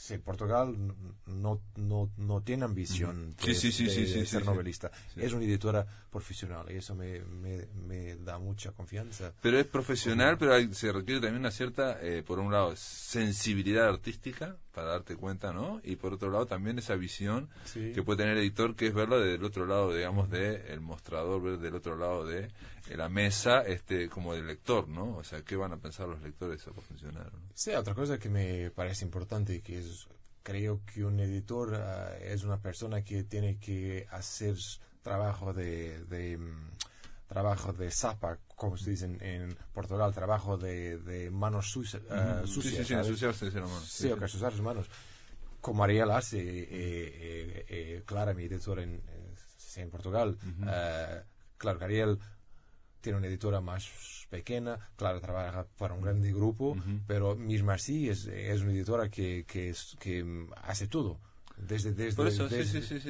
si, 0.00 0.16
Portugal 0.16 0.74
no, 1.26 1.60
no, 1.76 2.10
no 2.16 2.40
tiene 2.42 2.64
ambición 2.64 3.36
de, 3.36 3.54
ser 3.54 4.44
novelista. 4.46 4.90
Es 5.14 5.34
una 5.34 5.44
editora 5.44 5.86
profesional 6.10 6.66
y 6.70 6.76
eso 6.76 6.94
me, 6.94 7.20
me, 7.20 8.16
da 8.16 8.38
mucha 8.38 8.72
confianza. 8.72 9.34
Pero 9.42 9.58
es 9.58 9.66
profesional, 9.66 10.38
pero 10.38 10.56
se 10.72 10.90
requiere 10.90 11.20
también 11.20 11.40
una 11.40 11.50
cierta, 11.50 11.98
eh, 12.00 12.22
por 12.26 12.38
un 12.38 12.50
lado, 12.50 12.74
sensibilidad 12.76 13.88
artística 13.88 14.56
para 14.72 14.88
darte 14.88 15.16
cuenta, 15.16 15.52
¿no? 15.52 15.80
Y 15.84 15.96
por 15.96 16.14
otro 16.14 16.30
lado 16.30 16.46
también 16.46 16.78
esa 16.78 16.94
visión 16.94 17.50
que 17.72 18.02
puede 18.02 18.18
tener 18.18 18.38
el 18.38 18.42
editor, 18.42 18.74
que 18.74 18.86
es 18.86 18.94
verlo 18.94 19.20
desde 19.20 19.34
el 19.34 19.44
otro 19.44 19.66
lado, 19.66 19.94
digamos, 19.94 20.30
del 20.30 20.80
mostrador, 20.80 21.42
ver 21.42 21.58
del 21.58 21.74
otro 21.74 21.96
lado 21.96 22.26
de 22.26 22.48
la 22.96 23.08
mesa 23.08 23.60
este 23.62 24.08
como 24.08 24.34
del 24.34 24.46
lector, 24.46 24.88
¿no? 24.88 25.16
O 25.16 25.24
sea, 25.24 25.42
¿qué 25.42 25.56
van 25.56 25.72
a 25.72 25.76
pensar 25.76 26.08
los 26.08 26.22
lectores 26.22 26.66
a 26.66 26.72
funcionar? 26.72 27.30
Sí, 27.54 27.72
otra 27.72 27.94
cosa 27.94 28.18
que 28.18 28.28
me 28.28 28.70
parece 28.70 29.04
importante 29.04 29.60
que 29.60 29.78
es 29.78 29.86
creo 30.42 30.80
que 30.84 31.04
un 31.04 31.20
editor 31.20 31.74
ah, 31.74 32.16
es 32.20 32.44
una 32.44 32.60
persona 32.60 33.02
que 33.02 33.24
tiene 33.24 33.58
que 33.58 34.06
hacer 34.10 34.56
trabajo 35.02 35.52
de, 35.52 36.04
de 36.04 36.38
mm, 36.38 36.70
trabajo 37.28 37.72
de 37.72 37.90
zapa, 37.90 38.38
como 38.56 38.76
se 38.76 38.90
dice 38.90 39.04
en, 39.06 39.56
Portugal, 39.72 40.12
trabajo 40.12 40.56
de, 40.56 40.98
de 40.98 41.30
manos 41.30 41.70
sucias. 41.70 42.02
Uh, 42.02 42.46
sucias 42.46 42.74
sí, 42.74 42.76
sí, 42.78 42.84
sí, 42.84 42.94
manos. 42.94 43.84
Sí, 43.88 44.08
sí, 44.08 44.28
sí. 44.28 44.36
usar 44.36 44.52
sus 44.52 44.62
manos. 44.62 44.86
Como 45.60 45.84
Ariel 45.84 46.10
hace, 46.10 46.38
eh, 46.40 46.68
eh, 46.70 47.66
eh, 47.68 48.02
Clara, 48.06 48.32
mi 48.34 48.44
editor 48.44 48.80
en, 48.80 49.02
en 49.76 49.90
Portugal. 49.90 50.36
Uh 50.42 50.66
claro 51.60 51.78
que 51.78 51.84
Ariel 51.84 52.18
tiene 53.00 53.18
una 53.18 53.26
editora 53.26 53.60
más 53.60 54.26
pequeña, 54.30 54.78
claro, 54.96 55.20
trabaja 55.20 55.66
para 55.78 55.94
un 55.94 56.02
grande 56.02 56.32
grupo, 56.32 56.76
pero 57.06 57.34
misma 57.36 57.74
así 57.74 58.08
es, 58.08 58.26
es 58.26 58.62
una 58.62 58.72
editora 58.72 59.08
que, 59.08 59.44
que, 59.46 59.74
que 59.98 60.46
hace 60.62 60.86
todo. 60.86 61.18
Desde, 61.56 61.92
desde, 61.92 62.14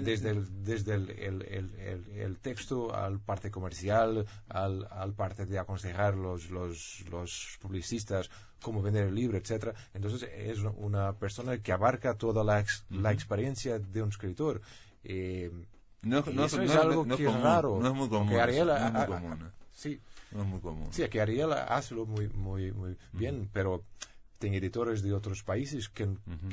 desde, 0.02 0.30
el, 0.30 0.64
desde 0.64 0.94
el, 0.94 1.10
el, 1.10 2.04
el, 2.16 2.38
texto 2.38 2.92
al 2.92 3.20
parte 3.20 3.48
comercial, 3.48 4.26
al, 4.48 4.88
al 4.90 5.14
parte 5.14 5.46
de 5.46 5.58
aconsejar 5.60 6.16
los, 6.16 6.50
los, 6.50 7.04
los 7.10 7.58
publicistas 7.60 8.28
cómo 8.60 8.82
vender 8.82 9.06
el 9.06 9.14
libro, 9.14 9.38
etcétera. 9.38 9.74
Entonces 9.94 10.28
es 10.34 10.58
una 10.58 11.12
persona 11.14 11.58
que 11.58 11.72
abarca 11.72 12.14
toda 12.14 12.44
la, 12.44 12.64
la 12.90 13.12
experiencia 13.12 13.78
de 13.78 14.02
un 14.02 14.08
escritor. 14.08 14.60
Eh, 15.04 15.50
no, 16.02 16.24
no, 16.32 16.44
eso 16.44 16.62
es 16.62 16.74
algo 16.74 17.04
que 17.04 17.26
es 17.26 17.40
raro. 17.40 17.78
No 17.80 17.88
es 17.88 17.94
muy 17.94 18.08
común. 18.08 18.30
Que 18.30 18.40
Ariel, 18.40 18.70
muy 18.92 19.06
común. 19.06 19.52
Sí. 19.80 19.98
No 20.32 20.42
es 20.42 20.46
muy 20.46 20.60
común. 20.60 20.88
Sí, 20.92 21.08
que 21.08 21.22
Ariel 21.22 21.54
hace 21.54 21.94
muy, 21.94 22.28
muy, 22.28 22.70
muy 22.70 22.98
bien, 23.12 23.48
pero 23.50 23.82
tiene 24.38 24.58
editores 24.58 25.02
de 25.02 25.14
otros 25.14 25.42
países 25.42 25.88
que, 25.88 26.06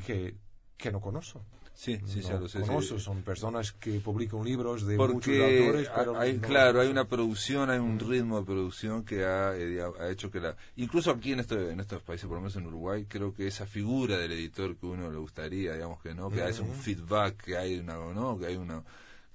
que, 0.06 0.36
que 0.78 0.92
no 0.94 1.02
conozco. 1.02 1.44
Sí, 1.74 2.00
sí, 2.06 2.22
no, 2.22 2.40
lo 2.40 2.48
sé. 2.48 2.62
Conozco, 2.62 2.98
son 3.00 3.24
personas 3.24 3.74
que 3.74 4.00
publican 4.00 4.46
libros 4.46 4.88
de 4.88 4.98
muchos 4.98 5.28
autores, 5.28 5.92
pero 5.94 6.18
hay, 6.18 6.38
claro, 6.40 6.80
hay 6.80 6.88
una 6.88 7.04
producción, 7.04 7.70
hay 7.70 7.80
un 7.80 8.00
ritmo 8.00 8.40
de 8.40 8.46
producción 8.46 9.04
que 9.04 9.26
ha, 9.26 9.54
eh, 9.58 9.84
ha, 10.00 10.10
hecho 10.10 10.32
que 10.32 10.40
la... 10.40 10.56
Incluso 10.78 11.12
aquí 11.12 11.34
en, 11.34 11.42
esto, 11.42 11.70
en 11.70 11.82
estos 11.82 12.02
países, 12.04 12.28
por 12.28 12.38
lo 12.38 12.42
menos 12.42 12.56
en 12.56 12.66
Uruguay, 12.66 13.06
creo 13.10 13.34
que 13.34 13.46
esa 13.46 13.66
figura 13.66 14.18
del 14.18 14.32
editor 14.32 14.78
que 14.78 14.86
uno 14.86 15.12
le 15.12 15.18
gustaría, 15.18 15.74
digamos 15.74 16.02
que 16.02 16.16
no, 16.16 16.30
que 16.30 16.42
hay 16.42 16.58
un 16.60 16.74
feedback, 16.74 17.44
que 17.44 17.58
hay 17.58 17.78
una, 17.78 17.96
¿no? 17.96 18.40
que 18.40 18.46
hay 18.48 18.56
una 18.56 18.82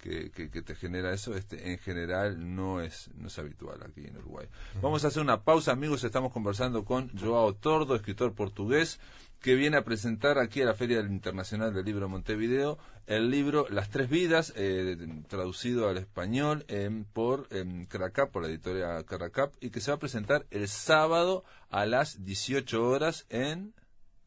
que, 0.03 0.33
que, 0.33 0.63
te 0.63 0.75
genera 0.75 1.15
eso, 1.15 1.37
este, 1.37 1.71
en 1.71 1.79
general 1.79 2.55
no 2.57 2.81
es, 2.81 3.09
no 3.15 3.29
es 3.29 3.39
habitual 3.39 3.81
aquí 3.85 4.05
en 4.05 4.17
Uruguay. 4.17 4.49
Vamos 4.83 5.05
a 5.05 5.09
hacer 5.09 5.23
una 5.23 5.45
pausa, 5.45 5.71
amigos. 5.71 6.03
Estamos 6.03 6.33
conversando 6.33 6.85
con 6.85 7.17
Joao 7.17 7.55
Tordo, 7.55 7.95
escritor 7.95 8.35
portugués, 8.35 8.99
que 9.41 9.55
viene 9.55 9.77
a 9.77 9.85
presentar 9.85 10.39
aquí 10.39 10.61
a 10.61 10.67
la 10.67 10.75
Feria 10.75 11.01
Internacional 11.01 11.73
del 11.73 11.85
Libro 11.85 12.09
Montevideo 12.09 12.79
el 13.07 13.31
libro 13.31 13.67
Las 13.69 13.91
Tres 13.91 14.09
Vidas, 14.09 14.53
eh, 14.57 14.97
traducido 15.29 15.89
al 15.89 15.99
español 15.99 16.65
por 17.13 17.49
eh, 17.51 17.87
por 18.33 18.43
la 18.43 18.49
editorial 18.49 19.05
Caracap, 19.05 19.55
y 19.61 19.71
que 19.71 19.81
se 19.81 19.91
va 19.91 19.97
a 19.97 20.01
presentar 20.01 20.47
el 20.51 20.69
sábado 20.69 21.45
a 21.71 21.87
las 21.87 22.25
18 22.25 22.89
horas 22.89 23.27
en... 23.29 23.75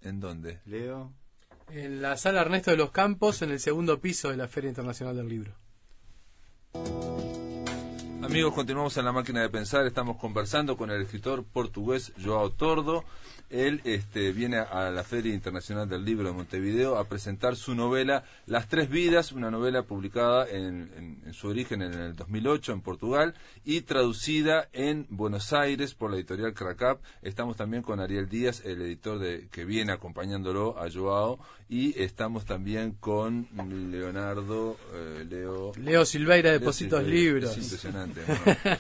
¿En 0.01 0.19
dónde? 0.19 0.61
Leo. 0.65 1.13
En 1.69 2.01
la 2.01 2.15
sala 2.15 2.41
Ernesto 2.41 2.71
de 2.71 2.77
los 2.77 2.91
Campos, 2.91 3.41
en 3.41 3.49
el 3.49 3.59
segundo 3.59 3.99
piso 3.99 4.29
de 4.29 4.37
la 4.37 4.47
Feria 4.47 4.69
Internacional 4.69 5.15
del 5.15 5.27
Libro. 5.27 5.64
Amigos, 8.21 8.53
continuamos 8.53 8.97
en 8.97 9.05
la 9.05 9.11
máquina 9.11 9.41
de 9.41 9.49
pensar. 9.49 9.85
Estamos 9.85 10.17
conversando 10.17 10.75
con 10.75 10.89
el 10.89 11.01
escritor 11.01 11.43
portugués 11.43 12.11
Joao 12.21 12.49
Tordo. 12.49 13.05
Él 13.49 13.81
este, 13.83 14.31
viene 14.31 14.57
a 14.57 14.89
la 14.89 15.03
Feria 15.03 15.33
Internacional 15.33 15.87
del 15.87 16.03
Libro 16.03 16.27
de 16.27 16.33
Montevideo 16.33 16.97
a 16.97 17.07
presentar 17.07 17.55
su 17.55 17.75
novela 17.75 18.23
Las 18.47 18.67
Tres 18.67 18.89
Vidas, 18.89 19.31
una 19.31 19.51
novela 19.51 19.83
publicada 19.83 20.49
en, 20.49 21.21
su 21.31 21.47
origen 21.47 21.83
en 21.83 21.93
el 21.93 22.15
2008 22.15 22.73
en 22.73 22.81
Portugal 22.81 23.35
y 23.63 23.81
traducida 23.81 24.67
en 24.73 25.05
Buenos 25.09 25.53
Aires 25.53 25.93
por 25.93 26.09
la 26.09 26.17
editorial 26.17 26.53
Cracap. 26.53 27.01
Estamos 27.21 27.55
también 27.55 27.83
con 27.83 27.99
Ariel 27.99 28.27
Díaz, 28.27 28.63
el 28.65 28.81
editor 28.81 29.19
de, 29.19 29.47
que 29.51 29.63
viene 29.63 29.91
acompañándolo 29.91 30.79
a 30.79 30.89
Joao, 30.91 31.39
y 31.67 31.99
estamos 31.99 32.45
también 32.45 32.91
con 32.91 33.47
Leonardo, 33.91 34.77
eh, 34.93 35.25
Leo... 35.27 35.71
Leo 35.75 36.05
Silveira 36.05 36.51
de 36.51 36.59
Positos 36.59 37.03
Libros. 37.03 37.57
Es 37.57 37.63
impresionante. 37.63 38.21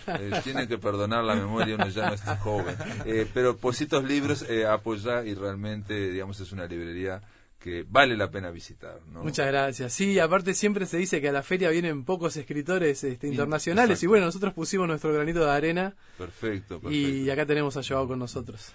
Eh, 0.07 0.31
tiene 0.43 0.67
que 0.67 0.77
perdonar 0.77 1.23
la 1.23 1.35
memoria, 1.35 1.75
uno 1.75 1.89
ya 1.89 2.09
no 2.09 2.13
está 2.13 2.37
joven. 2.37 2.75
Eh, 3.05 3.27
pero 3.33 3.57
Positos 3.57 4.03
Libros 4.03 4.45
apoya 4.69 5.23
y 5.23 5.33
realmente, 5.33 6.11
digamos, 6.11 6.39
es 6.39 6.51
una 6.51 6.65
librería 6.65 7.21
que 7.59 7.83
vale 7.87 8.15
la 8.15 8.29
pena 8.29 8.51
visitar. 8.51 8.99
¿no? 9.11 9.23
Muchas 9.23 9.47
gracias. 9.47 9.91
Sí, 9.91 10.19
aparte 10.19 10.53
siempre 10.53 10.85
se 10.85 10.97
dice 10.97 11.19
que 11.19 11.29
a 11.29 11.31
la 11.31 11.41
feria 11.41 11.69
vienen 11.71 12.05
pocos 12.05 12.37
escritores 12.37 13.03
este, 13.03 13.27
internacionales 13.27 14.01
y 14.03 14.07
bueno, 14.07 14.27
nosotros 14.27 14.53
pusimos 14.53 14.87
nuestro 14.87 15.11
granito 15.11 15.43
de 15.43 15.51
arena. 15.51 15.95
Perfecto, 16.17 16.79
Y 16.91 17.29
acá 17.29 17.45
tenemos 17.45 17.75
a 17.77 17.81
Joao 17.83 18.07
con 18.07 18.19
nosotros. 18.19 18.71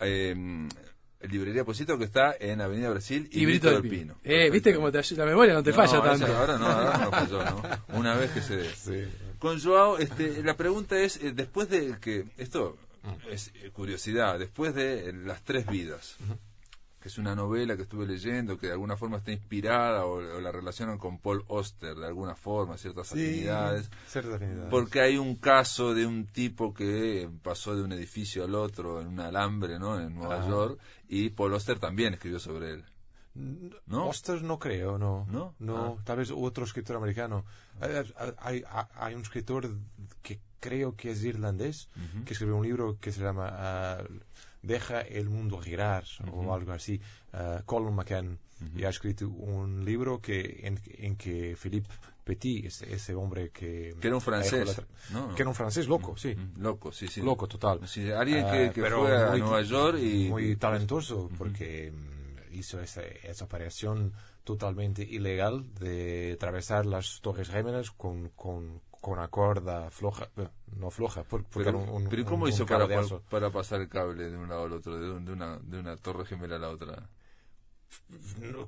Eh, 0.00 0.34
librería 1.28 1.64
Posito 1.64 1.98
que 1.98 2.04
está 2.04 2.34
en 2.38 2.60
Avenida 2.60 2.90
Brasil 2.90 3.28
y, 3.30 3.44
Brito, 3.44 3.70
del 3.70 3.88
Pino. 3.88 4.16
Eh, 4.24 4.50
viste 4.50 4.74
cómo 4.74 4.90
la 4.90 5.24
memoria 5.24 5.54
no 5.54 5.62
te 5.62 5.72
falla 5.72 6.02
tanto. 6.02 6.26
Ahora 6.26 6.58
no, 6.58 6.66
ahora 6.66 6.98
no 6.98 7.10
falló, 7.10 7.44
¿no? 7.44 7.62
Una 7.98 8.14
vez 8.14 8.30
que 8.30 8.40
se... 8.40 9.08
Con 9.38 9.60
Joao, 9.60 9.98
este, 9.98 10.42
la 10.42 10.56
pregunta 10.56 10.98
es, 10.98 11.16
eh, 11.16 11.32
después 11.32 11.68
de 11.68 11.96
que... 12.00 12.26
Esto 12.36 12.76
es 13.30 13.52
eh, 13.54 13.70
curiosidad, 13.70 14.38
después 14.38 14.74
de 14.74 15.12
Las 15.12 15.42
Tres 15.42 15.66
Vidas, 15.66 16.16
que 17.02 17.08
es 17.08 17.18
una 17.18 17.34
novela 17.34 17.74
que 17.74 17.82
estuve 17.82 18.06
leyendo, 18.06 18.56
que 18.56 18.68
de 18.68 18.74
alguna 18.74 18.96
forma 18.96 19.16
está 19.16 19.32
inspirada 19.32 20.06
o, 20.06 20.20
la 20.40 20.52
relacionan 20.52 20.98
con 20.98 21.18
Paul 21.18 21.44
Oster, 21.48 21.96
de 21.96 22.06
alguna 22.06 22.36
forma, 22.36 22.78
ciertas 22.78 23.10
afinidades. 23.10 23.90
Porque 24.70 25.00
hay 25.00 25.18
un 25.18 25.34
caso 25.34 25.94
de 25.94 26.06
un 26.06 26.26
tipo 26.26 26.72
que 26.72 27.28
pasó 27.42 27.74
de 27.74 27.82
un 27.82 27.92
edificio 27.92 28.44
al 28.44 28.54
otro 28.54 29.00
en 29.00 29.08
un 29.08 29.20
alambre, 29.20 29.80
¿no? 29.80 29.98
En 29.98 30.14
Nueva 30.14 30.46
York, 30.46 30.78
y 31.08 31.30
Paul 31.30 31.54
Oster 31.54 31.80
también 31.80 32.14
escribió 32.14 32.38
sobre 32.38 32.70
él. 32.70 32.84
¿No? 33.86 34.08
Oster 34.08 34.42
no 34.42 34.58
creo, 34.60 34.96
no. 34.96 35.26
No, 35.28 35.54
no 35.58 35.96
ah. 35.98 36.02
tal 36.04 36.18
vez 36.18 36.30
otro 36.30 36.64
escritor 36.64 36.96
americano. 36.96 37.44
Hay, 37.80 38.62
hay, 38.94 39.14
un 39.14 39.22
escritor 39.22 39.74
que 40.22 40.38
creo 40.60 40.94
que 40.94 41.10
es 41.10 41.24
irlandés, 41.24 41.88
que 42.24 42.34
escribió 42.34 42.56
un 42.56 42.64
libro 42.64 42.98
que 43.00 43.10
se 43.10 43.22
llama 43.22 43.48
ah, 43.50 44.04
Deja 44.62 45.00
el 45.00 45.28
mundo 45.28 45.58
girar 45.58 46.04
o 46.30 46.54
algo 46.54 46.72
así. 46.72 47.00
Uh, 47.32 47.62
Colin 47.64 47.94
McCann 47.94 48.38
y 48.76 48.84
ha 48.84 48.88
escrito 48.88 49.28
un 49.28 49.84
libro 49.84 50.20
que 50.20 50.60
en, 50.62 50.80
en 50.98 51.16
que 51.16 51.56
Philip 51.60 51.84
Petit, 52.24 52.66
ese, 52.66 53.14
hombre 53.14 53.50
que... 53.50 53.96
Que 54.00 54.06
era 54.06 54.14
un 54.14 54.22
francés. 54.22 54.80
Que 55.34 55.42
era 55.42 55.48
un 55.48 55.54
francés 55.54 55.88
loco, 55.88 56.16
sí. 56.16 56.36
Loco, 56.56 56.92
sí, 56.92 57.08
sí. 57.08 57.20
Loco, 57.20 57.48
total. 57.48 57.80
alguien 58.16 58.46
que, 58.48 58.70
que 58.72 58.88
fue 58.88 59.16
a 59.16 59.36
Nueva 59.36 59.62
York 59.62 59.98
y... 60.00 60.28
Muy 60.28 60.54
talentoso, 60.56 61.28
porque 61.36 61.90
mm, 61.90 62.54
hizo 62.54 62.80
esa, 62.80 63.02
esa 63.02 63.44
operación 63.44 64.12
totalmente 64.44 65.02
ilegal 65.02 65.74
de 65.74 66.34
atravesar 66.34 66.86
las 66.86 67.20
Torres 67.20 67.48
Gemelas 67.48 67.90
con, 67.90 68.28
con, 68.30 68.80
con 69.02 69.18
una 69.18 69.26
cuerda 69.26 69.90
floja, 69.90 70.28
no 70.76 70.88
floja, 70.90 71.24
porque 71.24 71.48
pero, 71.52 71.76
un, 71.76 72.08
pero 72.08 72.24
¿cómo 72.24 72.46
hizo 72.46 72.64
para, 72.64 72.86
para, 73.28 73.50
pasar 73.50 73.80
el 73.80 73.88
cable 73.88 74.30
de 74.30 74.36
un 74.38 74.48
lado 74.48 74.62
al 74.66 74.72
otro, 74.74 74.96
de, 74.96 75.20
de, 75.20 75.32
una, 75.32 75.58
de 75.58 75.80
una 75.80 75.96
torre 75.96 76.24
gemela 76.24 76.54
a 76.54 76.58
la 76.60 76.68
otra? 76.70 77.08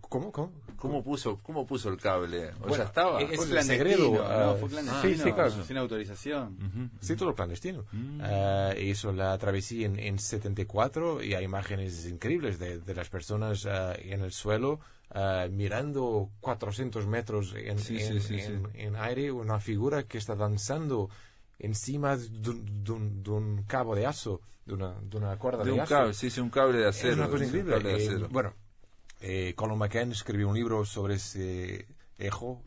¿Cómo, 0.00 0.32
cómo? 0.32 0.52
¿Cómo 0.76 1.04
puso, 1.04 1.38
cómo 1.40 1.64
puso 1.64 1.88
el 1.88 1.98
cable? 1.98 2.50
¿O 2.62 2.76
ya 2.76 2.82
estaba? 2.82 3.22
Es 3.22 3.40
clandestino, 3.46 4.10
¿no? 4.10 4.56
Fue 4.56 4.68
clandestino, 4.68 5.14
sí, 5.14 5.22
sí, 5.22 5.32
claro. 5.32 5.64
sin 5.64 5.76
autorización. 5.76 6.90
Sí, 7.00 7.14
todo 7.14 7.32
clandestino. 7.32 7.84
Uh, 7.92 8.76
hizo 8.76 9.12
la 9.12 9.38
travesía 9.38 9.86
en, 9.86 10.00
en 10.00 10.18
74 10.18 11.22
y 11.22 11.34
hay 11.34 11.44
imágenes 11.44 12.06
increíbles 12.06 12.58
de, 12.58 12.80
de 12.80 12.94
las 12.94 13.08
personas 13.08 13.64
uh, 13.66 13.92
en 13.98 14.22
el 14.22 14.32
suelo 14.32 14.80
uh, 15.14 15.50
mirando 15.50 16.30
400 16.40 17.06
metros 17.06 17.54
en, 17.56 17.78
en, 17.78 18.70
en, 18.74 18.96
aire, 18.96 19.32
una 19.32 19.60
figura 19.60 20.04
que 20.04 20.18
está 20.18 20.34
danzando 20.34 21.08
encima 21.58 22.16
de 22.16 22.50
un, 22.50 23.22
de 23.22 23.30
un, 23.30 23.62
cabo 23.66 23.94
de 23.94 24.06
aso, 24.06 24.40
de 24.66 24.74
una, 24.74 24.94
de 25.00 25.16
una 25.16 25.36
cuerda 25.38 25.58
de, 25.60 25.66
de 25.66 25.72
un 25.72 25.80
aso. 25.80 25.94
Cable, 25.94 26.14
sí, 26.14 26.30
sí, 26.30 26.40
un 26.40 26.50
cable 26.50 26.78
de 26.78 26.88
acero. 26.88 27.12
Es 27.12 27.18
una 27.18 27.28
cosa 27.28 27.44
increíble. 27.44 27.76
Eh, 27.96 28.26
bueno, 28.30 28.54
eh, 29.20 29.54
Colin 29.56 29.78
McCann 29.78 30.12
escribió 30.12 30.48
un 30.48 30.54
libro 30.54 30.84
sobre 30.84 31.14
ese 31.14 31.86
ejo 32.18 32.62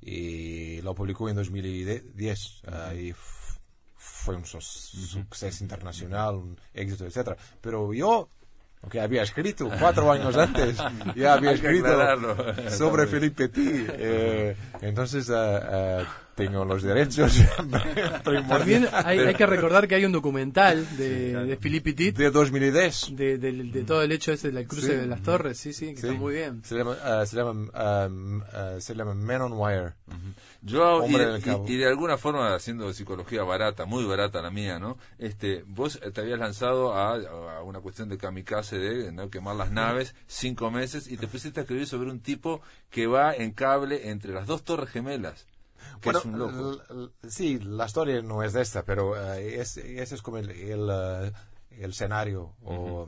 y 0.00 0.80
lo 0.82 0.94
publicó 0.94 1.28
en 1.28 1.34
2010 1.34 2.62
y 2.96 3.12
fue 3.96 4.36
un 4.36 4.44
suceso 4.44 5.64
internacional, 5.64 6.36
un 6.36 6.60
éxito, 6.72 7.06
etcétera. 7.06 7.36
Pero 7.60 7.92
yo 7.92 8.28
que 8.90 9.00
había 9.00 9.22
escrito 9.22 9.70
cuatro 9.78 10.10
años 10.10 10.36
antes, 10.36 10.78
ya 11.16 11.34
había 11.34 11.52
escrito 11.52 11.88
sobre 12.70 13.06
Felipe 13.06 13.48
Petit. 13.48 13.90
Eh, 13.92 14.56
entonces, 14.80 15.30
eh, 15.34 16.04
tengo 16.38 16.64
los 16.64 16.84
derechos. 16.84 17.36
También 18.48 18.88
hay, 18.92 19.34
que 19.34 19.44
recordar 19.44 19.88
que 19.88 19.96
hay 19.96 20.04
un 20.04 20.12
documental 20.12 20.86
de, 20.96 21.34
de 21.34 21.56
Philippe 21.56 21.92
Petit. 21.92 22.16
De 22.16 22.30
2010. 22.30 23.16
De, 23.16 23.38
de, 23.38 23.82
todo 23.82 24.02
el 24.02 24.12
hecho 24.12 24.32
ese 24.32 24.52
del 24.52 24.68
cruce 24.68 24.96
de 24.96 25.06
las 25.06 25.20
torres, 25.20 25.58
sí, 25.58 25.72
sí, 25.72 25.86
que 25.86 26.00
está 26.00 26.12
muy 26.12 26.34
bien. 26.34 26.62
Se 26.64 26.76
llama, 26.76 26.92
uh, 26.92 27.26
se, 27.26 27.36
llama, 27.36 27.50
um, 27.50 28.40
uh, 28.40 28.80
se 28.80 28.94
llama 28.94 29.14
Men 29.14 29.42
on 29.42 29.52
Wire. 29.54 29.94
Yo, 30.62 31.04
y, 31.06 31.76
de 31.76 31.88
alguna 31.88 32.16
forma, 32.18 32.54
haciendo 32.54 32.92
psicología 32.92 33.42
barata, 33.42 33.84
muy 33.84 34.04
barata 34.04 34.40
la 34.40 34.50
mía, 34.50 34.78
¿no? 34.78 34.96
Este, 35.18 35.64
vos 35.66 35.98
te 36.14 36.20
habías 36.20 36.38
lanzado 36.38 36.94
a, 36.94 37.16
a 37.16 37.62
una 37.64 37.80
cuestión 37.80 38.08
de 38.08 38.16
kamikaze, 38.16 38.78
de 38.78 39.12
¿no? 39.12 39.28
quemar 39.28 39.56
las 39.56 39.72
naves, 39.72 40.14
cinco 40.28 40.70
meses, 40.70 41.10
y 41.10 41.16
te 41.16 41.26
pusiste 41.26 41.58
a 41.58 41.62
escribir 41.64 41.86
sobre 41.88 42.10
un 42.10 42.20
tipo 42.20 42.60
que 42.90 43.08
va 43.08 43.34
en 43.34 43.50
cable 43.50 44.10
entre 44.10 44.32
las 44.32 44.46
dos 44.46 44.62
torres 44.62 44.90
gemelas 44.90 45.46
bueno, 46.02 46.78
sí, 47.28 47.58
la 47.58 47.86
historia 47.86 48.22
no 48.22 48.42
es 48.42 48.54
esta, 48.54 48.84
pero 48.84 49.16
eh, 49.16 49.60
ese 49.60 50.02
es 50.02 50.22
como 50.22 50.38
el, 50.38 50.50
el, 50.50 50.88
eh, 50.90 51.32
escenario 51.70 52.54
o 52.62 53.06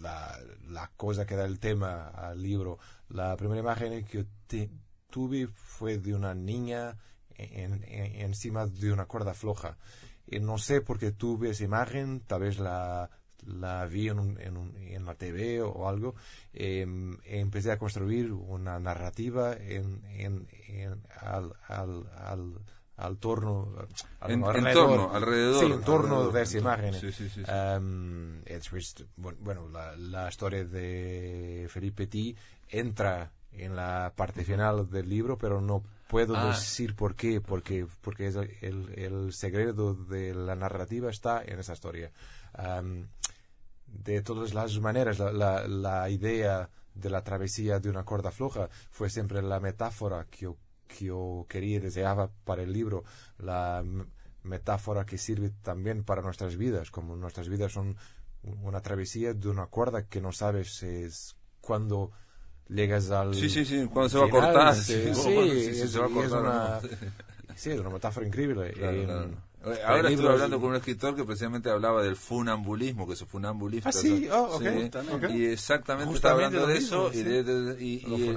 la, 0.00 0.38
la, 0.68 0.90
cosa 0.96 1.26
que 1.26 1.36
da 1.36 1.44
el 1.44 1.58
tema 1.58 2.08
al 2.08 2.42
libro. 2.42 2.78
La 3.08 3.36
primera 3.36 3.60
imagen 3.60 4.04
que 4.04 4.26
tuve 5.10 5.46
fue 5.48 5.98
de 5.98 6.14
una 6.14 6.34
niña 6.34 6.96
en, 7.38 7.84
encima 7.84 8.66
de 8.66 8.92
una 8.92 9.06
cuerda 9.06 9.34
floja. 9.34 9.76
Y 10.26 10.40
no 10.40 10.58
sé 10.58 10.80
por 10.82 10.98
qué 10.98 11.12
tuve 11.12 11.50
esa 11.50 11.64
imagen, 11.64 12.20
tal 12.20 12.42
vez 12.42 12.58
la, 12.58 13.08
la 13.48 13.86
vi 13.86 14.08
en, 14.08 14.38
en, 14.40 14.74
en, 14.76 15.04
la 15.04 15.14
TV 15.14 15.62
o 15.62 15.88
algo, 15.88 16.14
em, 16.52 17.16
empecé 17.24 17.72
a 17.72 17.78
construir 17.78 18.32
una 18.32 18.78
narrativa 18.78 19.56
en, 19.56 20.02
al, 21.20 21.52
al, 21.66 22.06
al, 22.16 22.54
al 22.96 23.16
torno, 23.18 23.68
en, 24.26 24.44
alrededor, 24.44 25.14
alrededor, 25.14 25.64
sí, 25.64 25.72
en 25.72 25.82
torno 25.82 26.30
de 26.30 26.42
esa 26.42 26.58
imagen. 26.58 26.94
Em, 27.46 28.42
bueno, 29.16 29.68
la, 29.68 29.96
la, 29.96 30.28
historia 30.28 30.64
de 30.64 31.66
Felipe 31.70 32.04
Petit 32.04 32.36
entra 32.68 33.32
en 33.52 33.76
la 33.76 34.12
parte 34.14 34.44
final 34.44 34.90
del 34.90 35.08
libro, 35.08 35.38
pero 35.38 35.60
no 35.60 35.82
puedo 36.08 36.36
ah. 36.36 36.48
decir 36.48 36.94
por 36.96 37.14
qué, 37.14 37.40
porque, 37.40 37.86
porque 38.00 38.26
es 38.26 38.36
el, 38.36 38.92
el 38.96 39.32
secreto 39.32 39.94
de 39.94 40.34
la 40.34 40.54
narrativa 40.54 41.10
está 41.10 41.42
en 41.44 41.60
esa 41.60 41.74
historia. 41.74 42.10
Um, 42.58 43.06
de 43.92 44.22
todas 44.22 44.54
las 44.54 44.78
maneras, 44.80 45.18
la, 45.18 45.66
la, 45.66 46.10
idea 46.10 46.70
de 46.94 47.10
la 47.10 47.22
travesía 47.22 47.80
de 47.80 47.90
una 47.90 48.04
cuerda 48.04 48.30
floja 48.30 48.68
fue 48.90 49.10
siempre 49.10 49.42
la 49.42 49.60
metáfora 49.60 50.26
que 50.30 50.42
yo, 50.42 50.56
que 50.86 51.06
yo 51.06 51.46
quería 51.48 51.76
y 51.76 51.80
deseaba 51.80 52.30
para 52.44 52.62
el 52.62 52.72
libro, 52.72 53.04
la 53.38 53.84
metáfora 54.42 55.04
que 55.04 55.18
sirve 55.18 55.50
también 55.62 56.04
para 56.04 56.22
nuestras 56.22 56.56
vidas, 56.56 56.90
como 56.90 57.16
nuestras 57.16 57.48
vidas 57.48 57.72
son 57.72 57.96
una 58.42 58.80
travesía 58.80 59.34
de 59.34 59.48
una 59.48 59.66
cuerda 59.66 60.06
que 60.06 60.20
no 60.20 60.32
sabes 60.32 60.82
es 60.82 61.36
cuando 61.60 62.12
llegas 62.68 63.10
al 63.10 63.34
sí 63.34 63.48
sí 63.48 63.64
sí 63.64 63.86
cuando 63.92 64.08
se 64.08 64.18
va 64.18 64.26
a 64.26 64.30
cortar. 64.30 64.74
sí, 64.76 64.92
es, 64.94 65.18
una 65.24 66.80
sí 67.54 67.70
es 67.70 67.80
una 67.80 67.90
metáfora 67.90 68.26
increíble 68.26 68.72
Ahora 69.84 70.10
estuve 70.10 70.28
hablando 70.28 70.60
con 70.60 70.70
un 70.70 70.76
escritor 70.76 71.14
que 71.16 71.24
precisamente 71.24 71.70
hablaba 71.70 72.02
del 72.02 72.16
funambulismo, 72.16 73.06
que 73.06 73.16
su 73.16 73.26
funambulista. 73.26 73.88
Ah, 73.88 73.92
sí, 73.92 74.28
oh, 74.30 74.56
okay. 74.56 74.90
Y 75.34 75.46
exactamente 75.46 76.14
estaba 76.14 76.34
hablando 76.34 76.66
de 76.66 76.78
eso, 76.78 77.10
y, 77.12 77.18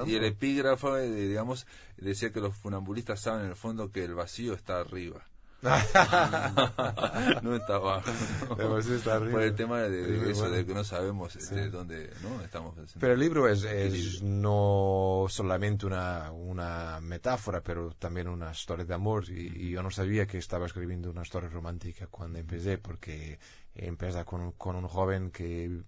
y, 0.05 0.15
el 0.15 0.23
epígrafo, 0.23 0.97
eh, 0.97 1.09
digamos, 1.09 1.65
decía 1.97 2.31
que 2.31 2.39
los 2.39 2.55
funambulistas 2.55 3.21
saben 3.21 3.45
en 3.45 3.49
el 3.49 3.55
fondo 3.55 3.91
que 3.91 4.03
el 4.03 4.15
vacío 4.15 4.53
está 4.53 4.79
arriba. 4.79 5.25
no 7.43 7.55
está 7.55 7.75
abajo. 7.75 8.11
Por 8.57 9.41
el 9.43 9.53
tema 9.53 9.81
de, 9.81 10.31
eso, 10.31 10.49
de 10.49 10.65
que 10.65 10.73
no 10.73 10.83
sabemos 10.83 11.35
este, 11.35 11.69
dónde 11.69 12.11
¿no? 12.23 12.41
estamos. 12.41 12.73
Pero 12.99 13.13
el 13.13 13.19
libro 13.19 13.47
es, 13.47 13.63
es 13.63 14.23
no 14.23 15.27
solamente 15.29 15.85
una, 15.85 16.31
una 16.31 16.99
metáfora, 17.01 17.61
pero 17.61 17.91
también 17.91 18.27
una 18.27 18.51
historia 18.51 18.85
de 18.85 18.93
amor. 18.95 19.29
Y, 19.29 19.69
yo 19.69 19.83
no 19.83 19.91
sabía 19.91 20.25
que 20.25 20.39
estaba 20.39 20.65
escribiendo 20.65 21.11
una 21.11 21.21
historia 21.21 21.49
romántica 21.49 22.07
cuando 22.07 22.39
empecé, 22.39 22.79
porque 22.79 23.37
empieza 23.75 24.25
con, 24.25 24.53
con 24.53 24.75
un 24.75 24.87
joven 24.87 25.29
que 25.29 25.83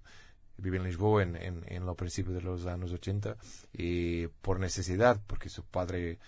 vive 0.57 0.77
en 0.77 0.83
Lisboa 0.83 1.23
en, 1.23 1.36
en, 1.36 1.63
en 1.67 1.86
los 1.86 1.95
principios 1.95 2.36
de 2.36 2.41
los 2.41 2.67
años 2.67 2.91
80 2.91 3.38
y 3.73 4.27
por 4.27 4.59
necesidad, 4.59 5.19
porque 5.25 5.49
su 5.49 5.63
padre 5.63 6.19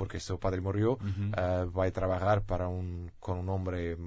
porque 0.00 0.18
su 0.18 0.40
padre 0.40 0.62
murió, 0.62 0.98
eh, 1.36 1.66
va 1.78 1.84
a 1.84 1.90
trabajar 1.90 2.40
para 2.40 2.68
un, 2.68 3.12
con 3.20 3.36
un 3.36 3.50
hombre 3.50 3.98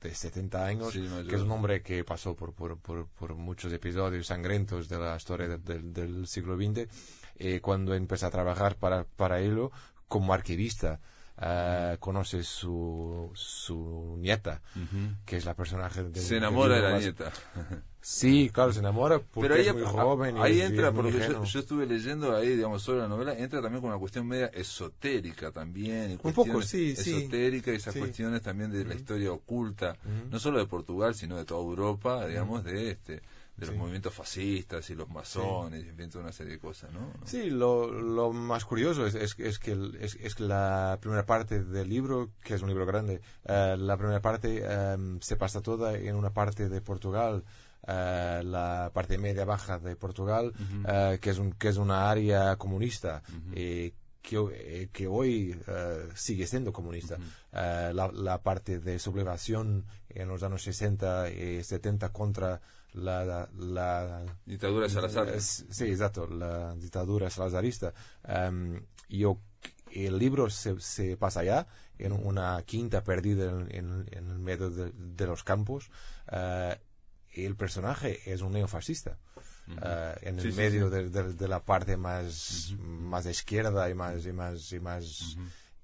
de 0.00 0.12
70 0.12 0.66
años, 0.66 0.92
que 0.92 1.36
es 1.36 1.40
un 1.40 1.52
hombre 1.52 1.82
que 1.82 2.02
pasó 2.02 2.34
por, 2.34 2.52
por, 2.52 2.78
por, 2.78 3.34
muchos 3.36 3.72
episodios 3.72 4.26
sangrentos 4.26 4.88
de 4.88 4.98
la 4.98 5.14
historia 5.14 5.46
del 5.56 6.26
siglo 6.26 6.56
XX, 6.56 6.88
y 7.38 7.60
cuando 7.60 7.94
empezó 7.94 8.26
a 8.26 8.30
trabajar 8.30 8.74
para, 8.74 9.04
para 9.04 9.38
él 9.38 9.68
como 10.08 10.34
arquivista, 10.34 10.98
uh, 11.38 11.96
conoce 12.00 12.42
su, 12.42 13.30
su 13.32 14.16
nieta, 14.18 14.62
que 15.24 15.36
es 15.36 15.44
la 15.44 15.54
personaje 15.54 16.02
de... 16.02 16.20
Se 16.20 16.38
enamora 16.38 16.74
de 16.74 16.82
la 16.82 16.98
nieta. 16.98 17.30
Sí, 18.08 18.50
claro, 18.50 18.72
se 18.72 18.78
enamora 18.78 19.18
porque 19.18 19.48
Pero 19.48 19.60
es 19.60 19.74
muy 19.74 19.82
joven. 19.82 20.38
Ahí 20.38 20.60
entra, 20.60 20.92
porque 20.92 21.10
yo, 21.10 21.42
yo, 21.42 21.58
estuve 21.58 21.86
leyendo 21.86 22.36
ahí, 22.36 22.50
digamos, 22.50 22.80
sobre 22.80 23.00
la 23.00 23.08
novela, 23.08 23.36
entra 23.36 23.60
también 23.60 23.80
con 23.80 23.90
una 23.90 23.98
cuestión 23.98 24.28
media 24.28 24.46
esotérica 24.46 25.50
también. 25.50 26.16
Un 26.22 26.32
poco, 26.32 26.62
sí, 26.62 26.94
esotérica 26.96 27.72
y 27.72 27.74
esas 27.74 27.96
cuestiones 27.96 28.42
también 28.42 28.70
de 28.70 28.84
la 28.84 28.94
historia 28.94 29.32
oculta, 29.32 29.96
no 30.30 30.38
solo 30.38 30.60
de 30.60 30.66
Portugal, 30.66 31.16
sino 31.16 31.36
de 31.36 31.44
toda 31.44 31.60
Europa, 31.62 32.24
digamos, 32.28 32.62
de 32.62 32.92
este 32.92 33.22
de 33.56 33.66
los 33.66 33.74
movimientos 33.74 34.12
fascistas 34.12 34.88
y 34.90 34.94
los 34.94 35.08
masones, 35.08 35.86
y 35.86 36.08
toda 36.08 36.24
una 36.24 36.32
serie 36.32 36.54
de 36.54 36.58
cosas, 36.58 36.92
¿no? 36.92 37.10
Sí, 37.24 37.48
lo, 37.48 37.90
lo 37.90 38.30
más 38.32 38.66
curioso 38.66 39.06
es, 39.06 39.14
es, 39.14 39.34
que 39.34 39.48
es, 39.48 40.14
es, 40.20 40.40
la 40.40 40.98
primera 41.00 41.24
parte 41.24 41.64
del 41.64 41.88
libro, 41.88 42.32
que 42.42 42.54
es 42.54 42.62
un 42.62 42.68
libro 42.68 42.84
grande, 42.84 43.22
eh, 43.44 43.76
la 43.78 43.96
primera 43.96 44.20
parte 44.20 44.62
em, 44.62 45.18
se 45.20 45.36
pasa 45.36 45.62
toda 45.62 45.96
en 45.96 46.16
una 46.16 46.34
parte 46.34 46.68
de 46.68 46.80
Portugal, 46.82 47.44
eh, 47.86 48.42
la 48.44 48.90
parte 48.92 49.18
media 49.18 49.44
baja 49.44 49.78
de 49.78 49.96
Portugal, 49.96 50.52
eh, 50.88 51.18
que, 51.20 51.30
es 51.30 51.38
un, 51.38 51.52
que 51.52 51.68
es 51.68 51.76
una 51.76 52.10
área 52.10 52.56
comunista. 52.56 53.22
que, 53.52 54.90
que, 54.92 55.06
hoy 55.06 55.56
sigue 56.14 56.46
siendo 56.46 56.72
comunista. 56.72 57.16
la, 57.52 58.10
la, 58.12 58.42
parte 58.42 58.80
de 58.80 58.98
sublevación 58.98 59.84
en 60.08 60.28
los 60.28 60.42
años 60.42 60.62
60 60.62 61.30
y 61.30 61.62
70 61.62 62.12
contra 62.12 62.60
la, 62.96 63.48
la, 63.56 64.24
dictadura 64.44 64.88
salazar. 64.88 65.40
sí, 65.40 65.84
exacto, 65.84 66.26
la 66.26 66.74
dictadura 66.74 67.30
salazarista. 67.30 67.92
Em, 68.24 68.82
yo 69.08 69.40
el 69.92 70.18
libro 70.18 70.50
se, 70.50 70.80
se 70.80 71.16
pasa 71.16 71.40
allá, 71.40 71.66
en 71.98 72.12
una 72.12 72.62
quinta 72.62 73.02
perdida 73.04 73.50
en, 73.50 74.06
en, 74.10 74.30
el 74.30 74.38
medio 74.38 74.70
de, 74.70 75.26
los 75.26 75.44
campos. 75.44 75.90
Uh, 77.36 77.46
el 77.46 77.56
personaje 77.56 78.20
es 78.24 78.40
un 78.42 78.52
neofascista. 78.52 79.18
Uh, 79.68 80.14
en 80.22 80.38
el 80.38 80.52
medio 80.52 80.90
De, 80.90 81.08
de, 81.08 81.48
la 81.48 81.58
parte 81.58 81.96
más, 81.96 82.72
más 82.78 83.24
de 83.24 83.32
izquierda 83.32 83.90
y 83.90 83.94
más 83.94 84.24
y 84.24 84.32
más 84.32 84.72
y 84.72 84.78
más 84.78 85.36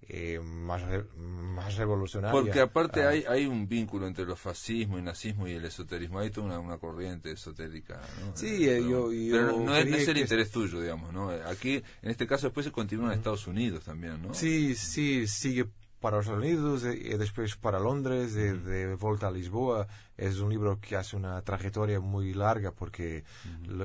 eh, 0.09 0.41
más, 0.41 0.83
más 1.17 1.77
revolucionaria. 1.77 2.33
Porque 2.33 2.61
aparte 2.61 3.05
ah. 3.05 3.11
hay, 3.11 3.25
hay 3.29 3.47
un 3.47 3.69
vínculo 3.69 4.07
entre 4.07 4.25
los 4.25 4.39
fascismo 4.39 4.99
y 4.99 5.03
nazismo 5.03 5.47
y 5.47 5.53
el 5.53 5.65
esoterismo. 5.65 6.19
Hay 6.19 6.31
toda 6.31 6.49
una, 6.49 6.59
una 6.59 6.79
corriente 6.79 7.31
esotérica. 7.31 8.01
¿no? 8.21 8.37
Sí, 8.37 8.69
eh, 8.69 8.83
yo, 8.83 9.09
pero 9.31 9.59
no, 9.59 9.77
es, 9.77 9.87
no 9.89 9.97
es 9.97 10.09
el 10.09 10.19
interés 10.19 10.51
tuyo, 10.51 10.81
digamos. 10.81 11.13
¿no? 11.13 11.31
Aquí, 11.31 11.83
en 12.03 12.11
este 12.11 12.27
caso, 12.27 12.49
después 12.49 12.67
se 12.67 12.73
continúa 12.73 13.13
en 13.13 13.19
Estados 13.19 13.47
Unidos 13.47 13.85
también. 13.85 14.21
¿no? 14.21 14.35
Sí, 14.35 14.75
sí, 14.75 15.27
sigue 15.29 15.67
para 16.03 16.17
los 16.17 16.27
Estados 16.27 16.45
Unidos 16.45 16.85
y 16.85 17.17
después 17.17 17.57
para 17.57 17.79
Londres, 17.79 18.35
de, 18.35 18.59
de, 18.59 18.95
vuelta 18.97 19.29
a 19.29 19.31
Lisboa. 19.31 19.87
Es 20.17 20.41
un 20.41 20.51
libro 20.51 20.81
que 20.81 20.97
hace 20.97 21.17
una 21.17 21.41
trayectoria 21.43 22.01
muy 22.01 22.35
larga 22.35 22.73
porque 22.73 23.25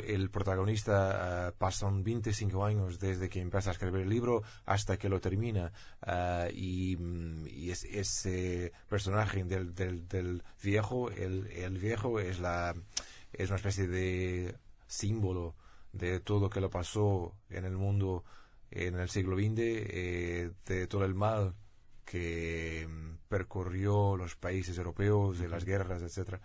el 0.08 0.30
protagonista 0.32 1.52
uh, 1.54 1.58
pasa 1.58 1.88
25 1.92 2.66
años 2.66 3.00
desde 3.00 3.30
que 3.30 3.40
empieza 3.40 3.70
a 3.70 3.74
escribir 3.74 4.02
el 4.02 4.10
libro 4.10 4.42
hasta 4.66 4.98
que 4.98 5.10
lo 5.10 5.22
termina. 5.22 5.72
Uh, 6.06 6.50
y, 6.52 6.98
y 7.46 7.70
es, 7.70 7.84
ese 7.86 8.74
personaje 8.90 9.44
del, 9.44 9.76
del, 9.76 10.08
del 10.08 10.44
viejo, 10.64 11.12
el, 11.12 11.46
el, 11.48 11.78
viejo 11.78 12.20
es, 12.20 12.40
la, 12.40 12.74
es 13.32 13.50
una 13.50 13.58
especie 13.58 13.88
de 13.88 14.56
símbolo 14.88 15.54
de 15.94 16.20
todo 16.20 16.40
lo 16.40 16.50
que 16.50 16.62
lo 16.62 16.72
pasó 16.72 17.36
en 17.52 17.64
el 17.64 17.78
mundo 17.78 18.24
en 18.72 18.96
el 18.96 19.08
siglo 19.08 19.38
XX, 19.38 19.54
eh, 19.60 20.52
de 20.66 20.88
todo 20.88 21.06
el 21.06 21.14
mal 21.14 21.54
que 22.08 22.88
mm, 22.90 23.28
percorrió 23.28 24.16
los 24.16 24.36
países 24.36 24.78
europeos 24.78 25.38
de 25.38 25.50
las 25.50 25.66
guerras, 25.66 26.02
etc. 26.02 26.40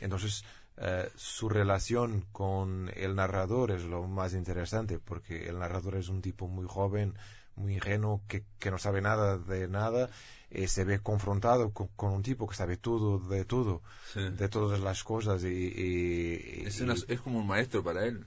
entonces, 0.00 0.44
eh, 0.78 1.10
su 1.16 1.48
relación 1.48 2.24
con 2.32 2.90
el 2.94 3.16
narrador 3.16 3.72
es 3.72 3.84
lo 3.84 4.06
más 4.06 4.32
interesante, 4.34 4.98
porque 4.98 5.48
el 5.48 5.58
narrador 5.58 5.96
es 5.96 6.08
un 6.08 6.22
tipo 6.22 6.46
muy 6.46 6.66
joven, 6.66 7.14
muy 7.56 7.74
ingenuo, 7.74 8.22
que, 8.28 8.44
que 8.58 8.70
no 8.70 8.78
sabe 8.78 9.02
nada 9.02 9.36
de 9.36 9.66
nada, 9.68 10.08
y 10.48 10.68
se 10.68 10.84
ve 10.84 11.00
confrontado 11.00 11.72
con, 11.72 12.12
un 12.12 12.22
tipo 12.22 12.46
que 12.46 12.54
sabe 12.54 12.76
todo 12.76 13.18
de 13.18 13.44
todo, 13.44 13.82
de 14.14 14.48
todas 14.48 14.80
las 14.80 15.02
cosas. 15.02 15.42
Y, 15.42 16.62
es, 16.64 16.80
es 17.08 17.20
como 17.20 17.40
un 17.40 17.46
maestro 17.46 17.82
para 17.82 18.06
él. 18.06 18.24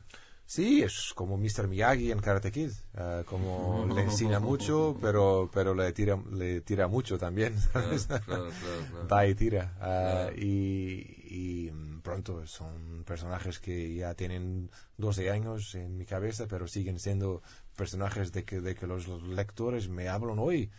Sí, 0.47 0.83
es 0.83 1.11
como 1.15 1.37
Mr. 1.37 1.67
Miyagi 1.67 2.11
en 2.11 2.19
Karate 2.19 2.51
Kid, 2.51 2.69
uh, 2.93 3.23
como 3.25 3.87
le 3.95 4.03
enseña 4.03 4.39
mucho, 4.39 4.95
pero 5.01 5.49
pero 5.51 5.73
le 5.73 5.91
tira 5.91 6.19
le 6.31 6.61
tira 6.61 6.87
mucho 6.87 7.17
también, 7.17 7.59
¿sabes? 7.73 8.05
Claro, 8.05 8.23
claro, 8.25 8.51
claro, 8.91 9.07
da 9.07 9.27
y 9.27 9.33
tira. 9.33 9.73
Uh, 9.81 10.39
y, 10.39 11.25
y, 11.29 11.71
pronto 12.03 12.45
son 12.45 13.03
personajes 13.03 13.57
que 13.57 13.95
ya 13.95 14.13
tienen 14.13 14.69
12 14.97 15.31
años 15.31 15.73
en 15.73 15.97
mi 15.97 16.05
cabeza, 16.05 16.45
pero 16.47 16.67
siguen 16.67 16.99
siendo 16.99 17.41
personajes 17.75 18.31
de 18.31 18.43
que, 18.43 18.61
de 18.61 18.75
que 18.75 18.85
los 18.85 19.07
lectores 19.23 19.89
me 19.89 20.07
hablan 20.07 20.37
hoy. 20.37 20.69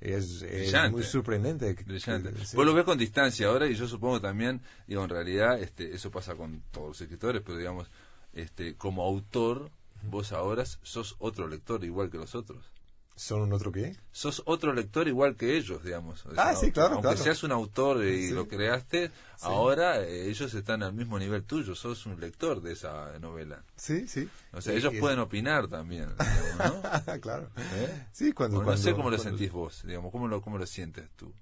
Es, 0.00 0.42
es, 0.42 0.74
muy 0.90 1.02
sorprendente. 1.02 1.72
Brillante. 1.72 2.30
Vos 2.54 2.66
lo 2.66 2.74
ves 2.74 2.84
con 2.84 2.98
distancia 2.98 3.48
ahora 3.48 3.66
y 3.66 3.74
yo 3.74 3.88
supongo 3.88 4.20
también, 4.20 4.60
digo, 4.86 5.02
en 5.02 5.08
realidad 5.08 5.58
este, 5.58 5.94
eso 5.94 6.10
pasa 6.10 6.34
con 6.34 6.62
todos 6.70 6.88
los 6.88 7.00
escritores, 7.00 7.42
pero 7.44 7.56
digamos, 7.56 7.90
este, 8.36 8.76
como 8.76 9.02
autor, 9.02 9.70
vos 10.02 10.32
ahora 10.32 10.64
sos 10.64 11.16
otro 11.18 11.48
lector 11.48 11.84
igual 11.84 12.10
que 12.10 12.18
los 12.18 12.34
otros. 12.34 12.64
¿Son 13.16 13.40
un 13.40 13.54
otro 13.54 13.72
qué? 13.72 13.96
Sos 14.12 14.42
otro 14.44 14.74
lector 14.74 15.08
igual 15.08 15.36
que 15.36 15.56
ellos, 15.56 15.82
digamos. 15.82 16.22
ah, 16.36 16.54
sí, 16.54 16.70
claro. 16.70 16.96
Aunque 16.96 17.16
seas 17.16 17.42
un 17.44 17.50
autor 17.50 18.04
y 18.04 18.30
lo 18.30 18.46
creaste, 18.46 19.10
ahora 19.40 20.02
eh, 20.02 20.28
ellos 20.28 20.52
están 20.52 20.82
al 20.82 20.92
mismo 20.92 21.18
nivel 21.18 21.42
tuyo, 21.44 21.74
sos 21.74 22.04
un 22.04 22.20
lector 22.20 22.60
de 22.60 22.74
esa 22.74 23.18
novela. 23.18 23.64
Sí, 23.76 24.06
sí. 24.06 24.28
O 24.52 24.60
sea, 24.60 24.74
ellos 24.74 24.92
pueden 25.00 25.18
opinar 25.18 25.66
también, 25.66 26.10
¿no? 26.58 27.20
claro. 27.22 27.48
¿Eh? 27.56 28.06
Sí, 28.12 28.32
cuando, 28.32 28.62
No 28.62 28.76
sé 28.76 28.92
cómo 28.92 29.08
lo 29.08 29.16
sentís 29.16 29.50
vos, 29.50 29.82
digamos, 29.86 30.12
¿cómo 30.12 30.28
lo, 30.28 30.42
cómo 30.42 30.58
lo 30.58 30.66
sientes 30.66 31.08
tú? 31.16 31.32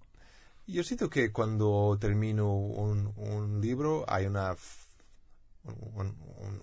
Yo 0.68 0.85
siento 0.85 1.11
que 1.11 1.33
cuando 1.33 1.98
termino 2.00 2.54
un, 2.54 3.12
un 3.16 3.61
libro 3.61 4.04
hay 4.09 4.26
una 4.26 4.54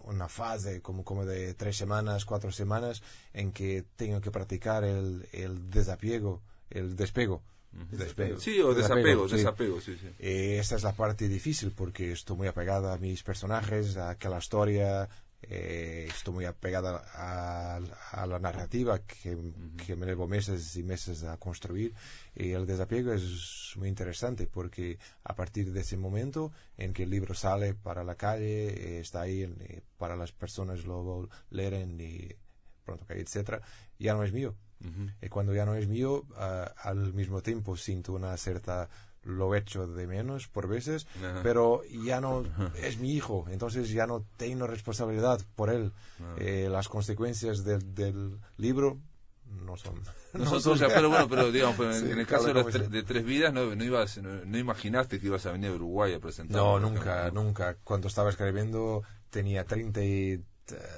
una 0.04 0.28
fase 0.28 0.82
como, 0.82 1.04
como 1.04 1.26
de 1.26 1.54
tres 1.56 1.78
semanas, 1.78 2.26
cuatro 2.26 2.52
semanas, 2.52 3.02
en 3.34 3.52
que 3.52 3.84
tengo 3.96 4.22
que 4.22 4.32
practicar 4.32 4.84
el, 4.84 5.28
el 5.32 5.70
desapiego, 5.70 6.42
el 6.70 6.96
despego. 6.96 7.42
Sí, 8.38 8.60
o 8.60 8.74
desapego, 8.74 9.28
desapego, 9.28 9.80
sí. 9.80 9.98
sí, 9.98 10.08
eh, 10.20 10.58
esa 10.60 10.76
es 10.76 10.84
la 10.84 10.94
parte 10.94 11.30
difícil 11.30 11.72
porque 11.72 12.12
estoy 12.12 12.36
muy 12.36 12.48
apegada 12.48 12.94
a 12.94 12.98
mis 12.98 13.24
personajes, 13.24 13.96
a 13.96 14.18
que 14.18 14.28
la 14.28 14.40
historia, 14.40 15.08
eh, 15.44 16.08
estoy 16.08 16.34
muy 16.34 16.46
apegada 16.46 17.04
a, 17.14 17.80
la 18.28 18.40
narrativa 18.40 19.00
que, 19.00 19.38
que, 19.86 19.96
me 19.96 20.06
llevo 20.06 20.28
meses 20.28 20.76
y 20.76 20.84
meses 20.84 21.24
a 21.24 21.38
construir 21.38 21.94
y 22.36 22.52
el 22.52 22.66
desapego 22.66 23.14
es 23.14 23.74
muy 23.76 23.88
interesante 23.88 24.48
porque 24.48 25.00
a 25.24 25.36
partir 25.36 25.72
de 25.72 25.82
ese 25.82 25.98
momento 25.98 26.52
en 26.78 26.94
que 26.94 27.04
el 27.04 27.10
libro 27.10 27.34
sale 27.34 27.74
para 27.74 28.04
la 28.04 28.16
calle, 28.16 28.68
eh, 28.68 29.00
está 29.00 29.22
ahí 29.22 29.42
eh, 29.42 29.82
para 29.98 30.16
las 30.16 30.32
personas 30.32 30.86
lo 30.86 31.28
leen 31.50 32.00
y 32.00 32.30
pronto 32.86 33.06
que 33.06 33.20
etcétera, 33.20 33.62
ya 33.98 34.14
no 34.14 34.24
es 34.24 34.34
mío. 34.34 34.56
Y 35.22 35.30
cuando 35.30 35.54
ya 35.54 35.64
no 35.64 35.76
es 35.76 35.88
mío, 35.88 36.26
ah, 36.36 36.74
al 36.78 37.14
mismo 37.14 37.42
tiempo 37.42 37.78
siento 37.78 38.14
una 38.14 38.36
cierta 38.36 38.90
lo 39.24 39.56
echo 39.56 39.88
de 39.88 40.08
menos 40.08 40.48
por 40.48 40.68
veces, 40.68 41.08
pero 41.44 41.82
ya 42.06 42.22
no 42.22 42.44
es 42.76 42.98
mi 42.98 43.14
hijo, 43.14 43.46
entonces 43.50 43.90
ya 43.90 44.08
no 44.08 44.26
tengo 44.38 44.68
responsabilidad 44.68 45.42
por 45.56 45.70
él. 45.70 45.92
Eh, 46.38 46.68
las 46.72 46.88
consecuencias 46.88 47.64
del, 47.64 47.94
del 47.94 48.40
libro 48.58 49.00
no 49.46 49.78
son. 49.78 50.02
No, 50.34 50.60
son 50.60 50.80
pero 50.80 51.10
bueno, 51.10 51.28
pero 51.28 51.52
digamos, 51.52 52.02
en 52.02 52.18
el 52.18 52.26
caso 52.26 52.54
de, 52.54 53.04
Tres 53.04 53.26
Vidas, 53.26 53.54
no, 53.54 53.76
no, 53.76 53.84
ibas, 53.84 54.18
no, 54.18 54.58
imaginaste 54.58 55.20
que 55.20 55.28
ibas 55.28 55.46
a 55.46 55.52
venir 55.52 55.72
a 55.72 55.74
Uruguay 55.74 56.14
a 56.14 56.20
presentar. 56.20 56.58
No, 56.58 56.80
nunca, 56.80 57.30
nunca. 57.32 57.76
Cuando 57.84 58.08
estaba 58.08 58.30
escribiendo 58.30 59.04
tenía 59.30 59.66
30 59.66 60.04
y 60.04 60.44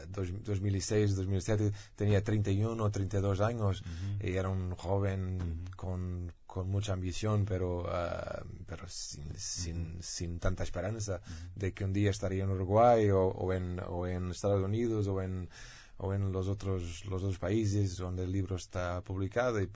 2006, 0.10 1.16
2007, 1.16 1.72
tenía 1.96 2.24
31 2.24 2.84
o 2.84 2.92
32 2.92 3.42
años 3.42 3.84
y 4.20 4.34
era 4.34 4.50
un 4.50 4.76
joven 4.76 5.66
con, 5.76 6.32
con, 6.54 6.70
mucha 6.70 6.94
ambición, 6.94 7.46
pero, 7.46 7.82
uh, 7.82 8.46
pero 8.68 8.88
sin, 8.88 9.36
sin, 9.36 10.02
sin, 10.04 10.40
tanta 10.40 10.64
esperanza 10.64 11.22
de 11.56 11.74
que 11.74 11.84
un 11.84 11.94
día 11.94 12.12
estaría 12.12 12.44
en 12.44 12.52
Uruguay 12.52 13.10
o, 13.10 13.28
o, 13.28 13.54
en, 13.54 13.80
o 13.88 14.06
en 14.06 14.30
Estados 14.30 14.64
Unidos 14.64 15.08
o 15.08 15.22
en, 15.22 15.50
o 15.98 16.14
en 16.14 16.32
los 16.32 16.48
otros, 16.48 17.06
los 17.06 17.24
otros 17.24 17.40
países 17.40 17.98
donde 17.98 18.24
el 18.24 18.32
libro 18.32 18.56
está 18.56 19.02
publicado. 19.02 19.62
Y, 19.62 19.68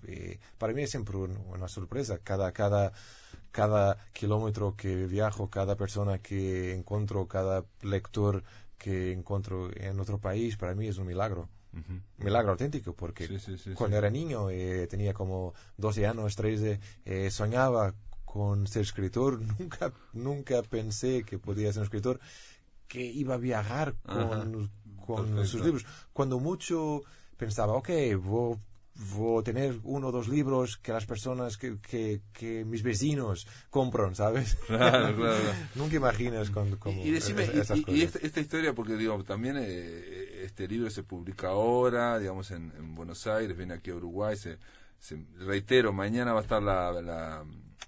para 0.58 0.74
mí 0.74 0.84
es 0.84 0.92
siempre 0.92 1.18
una 1.18 1.68
sorpresa. 1.68 2.20
Cada, 2.20 2.52
cada, 2.52 2.94
cada 3.52 3.98
kilómetro 4.14 4.76
que 4.76 5.08
viajo, 5.08 5.50
cada 5.50 5.76
persona 5.76 6.20
que 6.20 6.74
encuentro, 6.74 7.28
cada 7.28 7.66
lector 7.82 8.44
que 8.78 9.14
encuentro 9.14 9.70
en 9.76 10.00
otro 10.00 10.20
país, 10.20 10.58
para 10.58 10.76
mí 10.76 10.88
es 10.88 10.98
un 10.98 11.08
milagro. 11.08 11.50
Milagro 12.18 12.52
auténtico, 12.52 12.94
porque 12.94 13.28
cuando 13.76 13.98
era 13.98 14.10
niño, 14.10 14.50
eh, 14.50 14.88
tenía 14.88 15.14
como 15.14 15.54
12 15.78 16.08
años, 16.08 16.36
13, 16.36 16.80
eh, 17.06 17.30
soñaba 17.32 17.94
con 18.26 18.68
ser 18.68 18.84
escritor. 18.84 19.40
Nunca, 19.60 19.94
nunca 20.14 20.62
pensé 20.64 21.24
que 21.24 21.40
podía 21.40 21.72
ser 21.72 21.82
un 21.82 21.86
escritor 21.86 22.20
que 22.88 23.04
iba 23.04 23.36
a 23.36 23.38
viajar 23.38 23.96
con, 24.04 24.72
con 25.06 25.46
sus 25.46 25.64
libros. 25.64 25.86
Cuando 26.14 26.40
mucho 26.40 27.04
pensaba, 27.38 27.74
ok, 27.74 27.90
voy 28.22 28.58
voy 29.16 29.42
a 29.42 29.44
tener 29.44 29.80
uno 29.84 30.08
o 30.08 30.12
dos 30.12 30.28
libros 30.28 30.78
que 30.78 30.92
las 30.92 31.06
personas, 31.06 31.58
que, 31.58 31.78
que, 31.80 32.66
mis 32.66 32.84
vecinos 32.84 33.48
compran, 33.70 34.16
¿sabes? 34.16 34.58
Claro, 34.68 35.16
claro. 35.16 35.44
Nunca 35.76 35.96
imaginas 35.96 36.50
con, 36.50 36.68
y, 37.04 37.12
decime, 37.12 37.50
y, 37.54 38.02
esta, 38.02 38.40
historia, 38.40 38.74
porque 38.74 38.96
digo, 38.96 39.24
también 39.24 39.58
eh, 39.60 40.44
este 40.44 40.68
libro 40.68 40.90
se 40.90 41.04
publica 41.04 41.50
ahora, 41.50 42.20
digamos, 42.20 42.52
en, 42.52 42.96
Buenos 42.96 43.28
Aires, 43.28 43.56
viene 43.56 43.76
aquí 43.76 43.92
a 43.92 43.96
Uruguay, 43.96 44.36
se, 44.36 44.58
reitero, 45.40 45.94
mañana 45.94 46.34
va 46.34 46.40
a 46.40 46.44
estar 46.44 46.62
la, 46.62 46.92
la, 47.02 47.46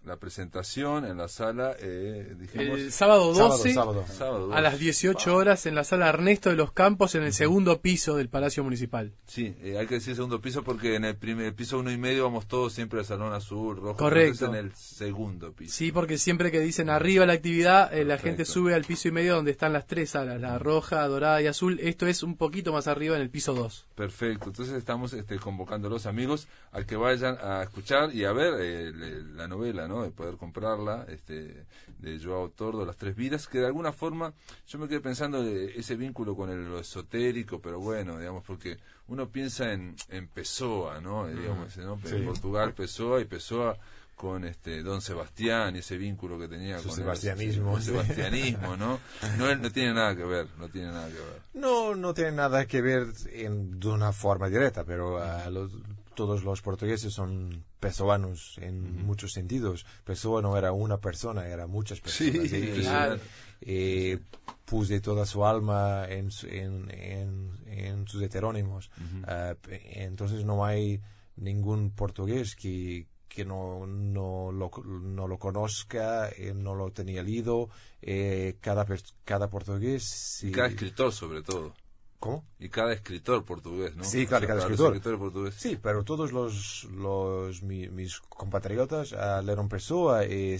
la 0.10 0.18
presentación 0.18 1.06
en 1.06 1.18
la 1.18 1.28
sala, 1.28 1.76
eh, 1.80 2.36
dijimos, 2.40 2.80
el 2.80 2.92
sábado 2.92 3.32
12 3.32 3.74
Sábado, 3.74 4.52
a 4.52 4.60
las 4.60 4.80
18 4.80 5.36
horas 5.36 5.68
en 5.68 5.76
la 5.76 5.84
sala 5.84 6.10
Ernesto 6.10 6.50
de 6.50 6.56
los 6.56 6.72
Campos 6.72 7.14
en 7.14 7.22
el 7.22 7.32
segundo 7.32 7.80
piso 7.80 8.16
del 8.16 8.28
Palacio 8.28 8.64
Municipal. 8.64 9.14
Sí, 9.28 9.56
eh, 9.62 9.78
hay 9.78 9.86
que 9.86 9.96
decir 9.96 10.16
segundo 10.16 10.42
piso 10.42 10.64
porque 10.64 10.96
en 10.96 11.06
el 11.06 11.16
primer 11.16 11.54
piso 11.54 11.78
uno 11.78 11.92
y 11.92 11.98
medio 11.98 12.24
vamos 12.24 12.48
todos 12.48 12.74
siempre 12.74 13.00
al 13.00 13.06
salón 13.06 13.34
azul, 13.34 13.78
rojo, 13.78 13.98
Correcto. 13.98 14.48
en 14.48 14.56
el 14.56 14.76
segundo 14.76 15.54
piso. 15.54 15.76
Sí, 15.76 15.92
porque 15.92 16.18
siempre 16.18 16.50
que 16.50 16.60
dicen 16.60 16.90
arriba 16.90 17.28
la 17.28 17.34
actividad, 17.34 17.94
eh, 17.94 18.04
la 18.04 18.18
gente 18.18 18.46
sube 18.46 18.74
al 18.74 18.86
piso 18.86 19.10
y 19.10 19.12
medio 19.12 19.36
donde 19.36 19.52
están 19.52 19.74
las 19.74 19.86
tres 19.86 20.10
salas, 20.10 20.42
la 20.42 20.58
roja, 20.58 21.08
dorada 21.08 21.40
y 21.40 21.46
azul. 21.46 21.80
Esto 21.84 22.08
es 22.08 22.24
un 22.24 22.36
poquito 22.36 22.74
más 22.74 22.88
arriba 22.88 23.16
en 23.16 23.22
el 23.22 23.30
piso 23.30 23.54
2. 23.54 23.86
Perfecto, 23.94 24.48
entonces 24.48 24.76
estamos 24.76 25.14
este, 25.14 25.38
convocando 25.38 25.88
a 25.88 25.92
los 25.92 26.08
amigos 26.08 26.48
a 26.72 26.84
que 26.84 26.96
vayan 26.96 27.38
a 27.44 27.62
escuchar 27.62 28.16
y 28.16 28.26
a 28.26 28.32
ver 28.32 28.56
eh, 28.60 28.92
la 29.36 29.48
novela, 29.48 29.88
¿no? 29.88 29.99
De 30.04 30.12
poder 30.12 30.38
comprarla, 30.38 31.06
este, 31.10 31.66
de 32.00 32.20
Joao 32.24 32.50
Tordo, 32.50 32.86
Las 32.86 32.98
Tres 32.98 33.16
Vidas, 33.16 33.48
que 33.48 33.60
de 33.60 33.66
alguna 33.66 33.92
forma 33.92 34.34
yo 34.68 34.80
me 34.80 34.88
quedé 34.88 35.00
pensando 35.00 35.44
de 35.44 35.78
ese 35.80 35.96
vínculo 35.96 36.36
con 36.36 36.50
el, 36.50 36.66
lo 36.66 36.80
esotérico, 36.80 37.60
pero 37.60 37.80
bueno, 37.80 38.18
digamos, 38.18 38.44
porque 38.44 38.78
uno 39.08 39.30
piensa 39.30 39.72
en, 39.74 39.96
en 40.10 40.28
Pessoa, 40.28 41.02
¿no? 41.02 41.28
Digamos, 41.28 41.76
¿no? 41.78 42.00
En 42.06 42.26
Portugal, 42.26 42.74
Pessoa 42.74 43.22
y 43.22 43.26
Pessoa 43.26 43.78
con 44.20 44.44
este 44.44 44.84
Don 44.84 45.02
Sebastián 45.02 45.78
y 45.78 45.80
ese 45.80 45.98
vínculo 45.98 46.38
que 46.38 46.50
tenía 46.50 46.76
con 46.82 46.92
sebastianismo, 46.92 47.78
el, 47.78 47.84
sebastianismo, 47.84 48.76
¿no? 48.76 49.00
¿no? 49.38 49.56
No 49.56 49.72
tiene 49.72 49.94
nada 49.94 50.14
que 50.14 50.26
ver, 50.26 50.46
no 50.58 50.68
tiene 50.68 50.92
nada 50.92 51.08
que 51.08 51.14
ver. 51.14 51.42
No, 51.54 51.96
no 51.96 52.14
tiene 52.14 52.34
nada 52.34 52.66
que 52.66 52.82
ver 52.82 53.08
en, 53.32 53.80
de 53.80 53.88
una 53.88 54.12
forma 54.12 54.50
directa, 54.50 54.84
pero 54.84 55.16
uh, 55.16 55.50
los, 55.50 55.72
todos 56.20 56.44
los 56.44 56.62
portugueses 56.62 57.14
son 57.14 57.64
pesoanos 57.80 58.58
en 58.58 59.06
muchos 59.06 59.32
sentidos. 59.32 59.86
Pessoa 60.04 60.42
no 60.42 60.58
era 60.58 60.74
una 60.74 60.98
persona, 60.98 61.48
era 61.48 61.66
muchas 61.66 62.02
personas. 62.02 62.50
Sí, 62.50 62.58
y, 62.58 62.82
claro. 62.82 63.20
y, 63.62 64.18
puse 64.66 65.00
toda 65.00 65.26
su 65.26 65.46
alma 65.46 66.06
en, 66.10 66.30
en, 66.44 66.92
en, 66.92 67.52
en 67.68 68.06
sus 68.06 68.22
heterónimos. 68.22 68.92
uh, 69.00 69.56
entonces 69.70 70.44
no 70.44 70.66
hay 70.66 71.00
ningún 71.38 71.92
portugués 71.92 72.58
que 72.58 73.08
que 73.30 73.46
no, 73.46 73.86
no, 73.86 74.52
lo, 74.52 74.72
no 74.84 75.28
lo 75.28 75.38
conozca, 75.38 76.30
eh, 76.30 76.52
no 76.54 76.74
lo 76.74 76.92
tenía 76.92 77.22
leído, 77.22 77.70
eh, 78.02 78.58
cada, 78.60 78.88
cada 79.24 79.52
portugués... 79.52 80.44
Y 80.44 80.52
cada 80.52 80.68
escritor 80.68 81.14
sobre 81.14 81.44
todo. 81.44 81.76
¿Cómo? 82.20 82.46
Y 82.60 82.68
cada 82.70 82.92
escritor 82.92 83.46
portugués, 83.46 83.96
¿no? 83.96 84.04
Sí, 84.04 84.28
claro, 84.28 84.44
o 84.44 84.48
sea, 84.48 84.56
cada 84.58 84.72
escritor. 84.72 85.18
portugués. 85.18 85.56
Sí, 85.58 85.80
pero 85.82 86.04
todos 86.04 86.34
los, 86.34 86.84
los 86.92 87.64
mi, 87.64 87.88
mis 87.88 88.20
compatriotas 88.20 89.14
uh, 89.14 89.42
leyeron 89.42 89.70
Pessoa 89.70 90.26
y 90.26 90.58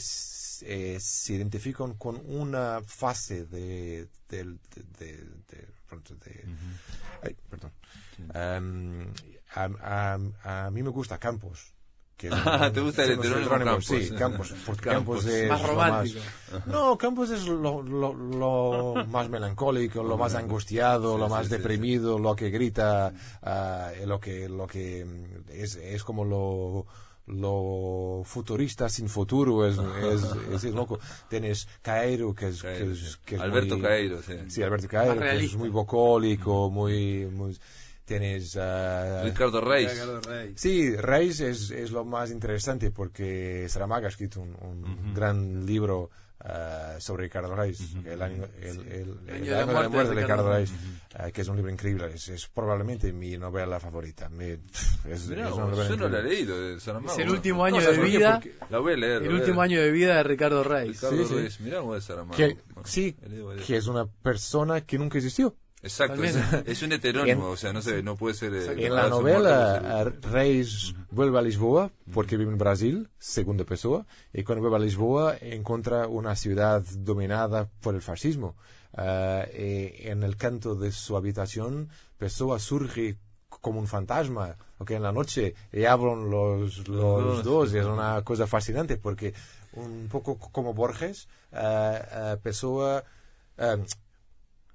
eh, 0.62 0.98
se 1.00 1.34
identifican 1.34 1.96
con 1.96 2.22
una 2.26 2.82
fase 2.86 3.46
de... 3.46 4.08
de, 4.30 4.44
de, 4.46 4.58
de, 5.00 5.18
de 5.50 5.68
uh 5.92 5.98
-huh. 5.98 7.24
ay, 7.24 7.36
perdón. 7.50 7.72
Sí. 8.16 8.24
Um, 8.24 9.12
a, 9.56 10.16
a, 10.44 10.66
a 10.66 10.72
mí 10.72 10.84
me 10.84 10.90
gusta 10.92 11.18
Campos. 11.18 11.74
Que 12.20 12.30
ah, 12.34 12.70
¿te 12.74 12.82
gusta 12.82 13.06
el 13.06 13.12
heterónimo 13.12 13.50
Campos? 13.50 13.86
Sí, 13.86 14.10
Campos. 14.12 14.54
Porque 14.66 14.90
Campos, 14.90 15.24
Campos 15.24 15.26
es 15.26 15.50
más 15.50 15.64
romántico. 15.64 16.20
Más, 16.52 16.68
no, 16.68 16.98
Campos 16.98 17.30
es 17.30 17.48
lo, 17.48 17.82
lo, 17.82 18.14
lo 18.14 19.06
más 19.08 19.30
melancólico, 19.30 20.04
lo 20.04 20.18
más 20.18 20.36
angustiado, 20.36 21.14
Sí, 21.14 21.20
lo 21.22 21.30
más 21.30 21.48
sí, 21.48 21.52
sí, 21.52 21.58
deprimido, 21.58 22.20
lo 22.20 22.36
que 22.36 22.50
grita, 22.50 23.14
uh, 23.42 24.06
lo 24.06 24.20
que, 24.20 24.50
lo 24.50 24.68
que 24.68 25.08
es, 25.48 25.78
es 25.78 26.04
como 26.04 26.26
lo 26.26 26.86
lo 27.30 28.24
futurista 28.26 28.90
sin 28.90 29.08
futuro 29.08 29.66
es, 29.66 29.78
es, 29.78 30.64
es, 30.64 30.74
loco. 30.74 31.00
Tienes 31.30 31.68
Cairo, 31.82 32.34
que 32.34 32.48
es... 32.48 32.62
Cairo, 32.64 32.88
que 32.88 32.92
es, 32.92 33.18
que 33.24 33.36
es 33.36 33.42
Alberto 33.42 33.76
muy, 33.76 33.84
Cairo, 33.84 34.22
sí. 34.24 34.34
Sí, 34.48 34.64
Alberto 34.64 34.88
Cairo, 34.88 35.16
que 35.16 35.46
es 35.46 35.56
muy 35.56 35.70
vocólico, 35.70 36.72
muy... 36.72 37.28
muy 37.28 37.56
tienes 38.10 38.56
uh, 38.56 39.24
Ricardo 39.24 39.62
Reis. 39.62 39.92
Ricardo 39.92 40.22
Reis. 40.22 40.60
Sí, 40.60 40.96
Reis 40.96 41.40
es, 41.42 41.70
es, 41.70 41.92
lo 41.92 42.04
más 42.06 42.32
interesante 42.32 42.90
porque 42.90 43.68
Saramago 43.70 44.08
ha 44.08 44.10
escrito 44.10 44.42
un, 44.42 44.56
un 44.62 44.84
uh 44.84 44.88
-huh. 44.88 45.14
gran 45.14 45.64
libro 45.64 46.10
uh, 46.44 47.00
sobre 47.00 47.26
Ricardo 47.26 47.56
Reis, 47.56 47.80
uh 47.80 47.84
-huh. 47.84 48.08
el 48.08 48.22
año, 48.24 48.46
el, 48.60 48.80
el, 48.80 49.20
el, 49.28 49.36
año, 49.36 49.46
de 49.46 49.74
la 49.74 49.90
muerte, 49.90 50.10
de, 50.10 50.16
de 50.16 50.22
Ricardo 50.24 50.50
Reis, 50.52 50.72
uh 50.72 50.74
-huh. 50.74 51.32
que 51.32 51.42
es 51.42 51.48
un 51.48 51.56
libro 51.58 51.72
increíble, 51.72 52.12
es, 52.12 52.30
es 52.30 52.48
probablemente 52.48 53.14
mi 53.14 53.38
novela 53.38 53.80
favorita. 53.80 54.28
Me, 54.28 54.54
es, 55.08 55.28
yo 55.28 55.96
no 55.96 56.10
la 56.10 56.20
he 56.20 56.24
leído 56.24 56.60
de 56.60 56.80
Saramago. 56.80 57.14
Es 57.14 57.20
el 57.20 57.30
último 57.30 57.64
año 57.64 57.80
no, 57.80 57.92
de 57.92 57.98
vida. 58.00 58.42
La 58.72 58.80
voy 58.80 58.94
a 58.94 58.98
leer. 58.98 59.22
El 59.22 59.34
último 59.34 59.62
año 59.62 59.80
de 59.80 59.92
vida 59.92 60.16
de 60.16 60.24
Ricardo 60.24 60.64
Reis. 60.64 61.00
Ricardo 61.00 61.28
sí, 61.28 61.36
Reis, 61.36 61.54
sí. 61.54 61.64
mirá 61.64 61.80
cómo 61.82 61.96
es 61.96 62.04
Saramago. 62.06 62.36
Que, 62.36 62.58
bueno, 62.74 62.86
sí, 62.86 63.16
que 63.68 63.78
es 63.78 63.86
una 63.86 64.08
persona 64.08 64.82
que 64.82 64.98
nunca 64.98 65.20
existió. 65.20 65.56
Exacto, 65.82 66.24
es, 66.24 66.36
es, 66.66 66.84
un 66.84 66.92
heterónimo, 66.92 67.48
en, 67.48 67.54
o 67.54 67.56
sea, 67.56 67.72
no, 67.72 67.82
se, 67.82 68.04
no 68.04 68.18
puede 68.18 68.36
ser... 68.36 68.54
Eh, 68.54 68.86
en 68.86 68.94
la 68.94 69.08
novela, 69.08 69.82
uh 69.82 70.10
-huh. 70.10 70.96
vuelve 71.10 71.40
a 71.40 71.42
Lisboa 71.42 71.90
porque 72.14 72.36
vive 72.36 72.52
en 72.52 72.58
Brasil, 72.58 73.10
según 73.18 73.58
Pessoa, 73.58 74.06
y 74.34 74.44
cuando 74.44 74.62
vuelve 74.62 74.76
a 74.76 74.80
Lisboa 74.80 75.38
encuentra 75.40 76.08
una 76.08 76.36
ciudad 76.36 76.84
dominada 76.98 77.70
por 77.82 77.96
el 77.96 78.02
fascismo. 78.02 78.56
Uh, 78.92 79.46
en 79.54 80.24
el 80.24 80.36
canto 80.36 80.76
de 80.76 80.92
su 80.92 81.16
habitación, 81.16 81.90
Pessoa 82.18 82.60
surge 82.60 83.18
como 83.48 83.80
un 83.80 83.88
fantasma, 83.88 84.58
que 84.86 84.96
en 84.96 85.04
la 85.04 85.12
noche 85.12 85.54
y 85.72 85.86
hablan 85.86 86.30
los, 86.30 86.88
los, 86.90 87.24
los 87.24 87.44
dos, 87.44 87.74
y 87.74 87.78
es 87.78 87.86
una 87.86 88.22
cosa 88.24 88.48
fascinante 88.48 88.98
porque 88.98 89.34
un 89.74 90.10
poco 90.12 90.38
como 90.38 90.74
Borges, 90.74 91.30
uh, 91.54 92.38
Pessoa... 92.42 93.04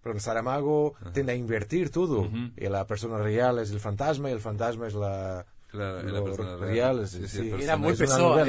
Pero 0.05 0.21
Saramago 0.21 0.89
uh 0.89 0.93
-huh. 0.93 1.13
tiende 1.13 1.33
a 1.33 1.35
invertir 1.35 1.91
todo. 1.91 2.21
Uh 2.21 2.31
-huh. 2.31 2.53
Y 2.57 2.69
la 2.69 2.87
persona 2.87 3.19
real 3.19 3.59
es 3.59 3.71
el 3.71 3.81
fantasma 3.81 4.29
y 4.29 4.33
el 4.35 4.41
fantasma 4.41 4.87
es 4.87 4.95
la, 4.95 5.47
Claro, 5.75 6.03
la 6.03 6.23
persona 6.23 6.57
real. 6.57 7.09
Sí, 7.09 7.51
Era 7.61 7.77
muy 7.77 7.95
pesado. 7.97 8.37
¿no? 8.37 8.45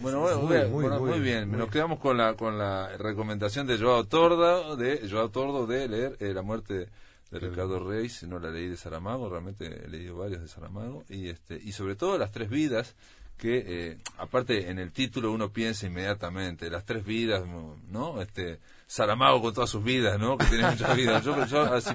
Bueno, 0.00 0.20
bueno, 0.20 0.42
muy, 0.42 0.58
muy, 0.58 0.68
bueno, 0.68 1.00
muy, 1.00 1.10
muy 1.10 1.20
bien. 1.20 1.50
Nos 1.50 1.70
quedamos 1.70 1.98
con 1.98 2.18
la 2.18 2.34
con 2.34 2.58
la 2.58 2.94
recomendación 2.98 3.66
de 3.66 3.78
Joao 3.78 4.04
Tordo 4.04 4.76
de 4.76 5.08
Joao 5.10 5.30
Tordo 5.30 5.66
de 5.66 5.88
leer 5.88 6.16
eh, 6.20 6.34
La 6.34 6.42
muerte 6.42 6.90
de 7.30 7.38
Ricardo 7.38 7.78
Reis. 7.88 8.22
No 8.24 8.38
la 8.38 8.50
leí 8.50 8.68
de 8.68 8.76
Saramago, 8.76 9.30
realmente 9.30 9.84
he 9.84 9.88
leído 9.88 10.18
varios 10.18 10.42
de 10.42 10.48
Saramago 10.48 11.04
y 11.08 11.28
este 11.28 11.54
y 11.56 11.72
sobre 11.72 11.96
todo 11.96 12.18
las 12.18 12.32
tres 12.32 12.50
vidas 12.50 12.96
que 13.42 13.64
eh, 13.66 13.98
aparte 14.18 14.70
en 14.70 14.78
el 14.78 14.92
título 14.92 15.32
uno 15.32 15.52
piensa 15.52 15.84
inmediatamente 15.88 16.70
las 16.70 16.84
tres 16.84 17.04
vidas, 17.04 17.42
¿no? 17.90 18.22
Este 18.22 18.60
Saramago 18.86 19.42
con 19.42 19.52
todas 19.52 19.68
sus 19.68 19.82
vidas, 19.82 20.16
¿no? 20.20 20.38
Que 20.38 20.44
tiene 20.44 20.70
muchas 20.70 20.96
vidas. 20.96 21.24
Yo, 21.24 21.44
yo 21.46 21.62
así 21.62 21.90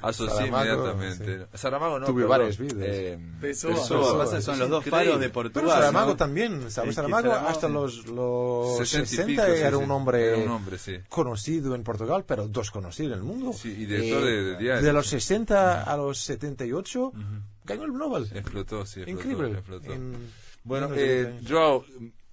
asocié 0.00 0.46
inmediatamente. 0.46 1.40
Sí. 1.40 1.44
Saramago 1.52 1.98
no. 1.98 2.06
Tuve 2.06 2.22
pero, 2.22 2.28
varias 2.28 2.56
vidas. 2.56 2.78
Eh, 2.80 3.18
Pessoa. 3.42 3.74
Pessoa. 3.74 4.24
Pessoa. 4.24 4.40
Son 4.40 4.58
los 4.58 4.70
dos 4.70 4.86
faros 4.86 5.20
de 5.20 5.28
Portugal. 5.28 5.64
Pero 5.66 5.68
Saramago 5.68 6.10
¿no? 6.12 6.16
también, 6.16 6.70
¿sabes? 6.70 6.94
Saramago, 6.94 7.28
Saramago, 7.28 7.48
hasta 7.50 7.68
los, 7.68 8.06
los 8.06 8.78
60, 8.78 9.06
60 9.06 9.26
pico, 9.26 9.42
era, 9.42 9.68
sí, 9.68 9.76
un 9.76 9.90
hombre 9.90 10.28
era 10.28 10.38
un 10.38 10.48
hombre 10.48 10.78
sí. 10.78 10.96
conocido 11.10 11.74
en 11.74 11.82
Portugal, 11.82 12.24
pero 12.26 12.48
desconocido 12.48 13.12
en 13.12 13.18
el 13.18 13.22
mundo. 13.22 13.52
Sí, 13.52 13.68
y 13.68 13.84
director 13.84 14.22
eh, 14.22 14.30
de, 14.30 14.42
de 14.44 14.56
diarios. 14.56 14.82
De 14.82 14.92
los 14.94 15.06
60 15.08 15.82
a 15.82 15.96
los 15.98 16.18
78 16.20 17.00
uh 17.00 17.12
-huh. 17.12 17.42
ganó 17.64 17.84
el 17.84 17.92
Nobel. 17.92 18.30
Explotó, 18.34 18.86
sí. 18.86 19.00
Explotó, 19.00 19.10
Increíble. 19.10 19.58
Explotó. 19.58 19.92
En, 19.92 20.45
bueno, 20.66 20.88
eh, 20.94 21.40
Joao, 21.48 21.84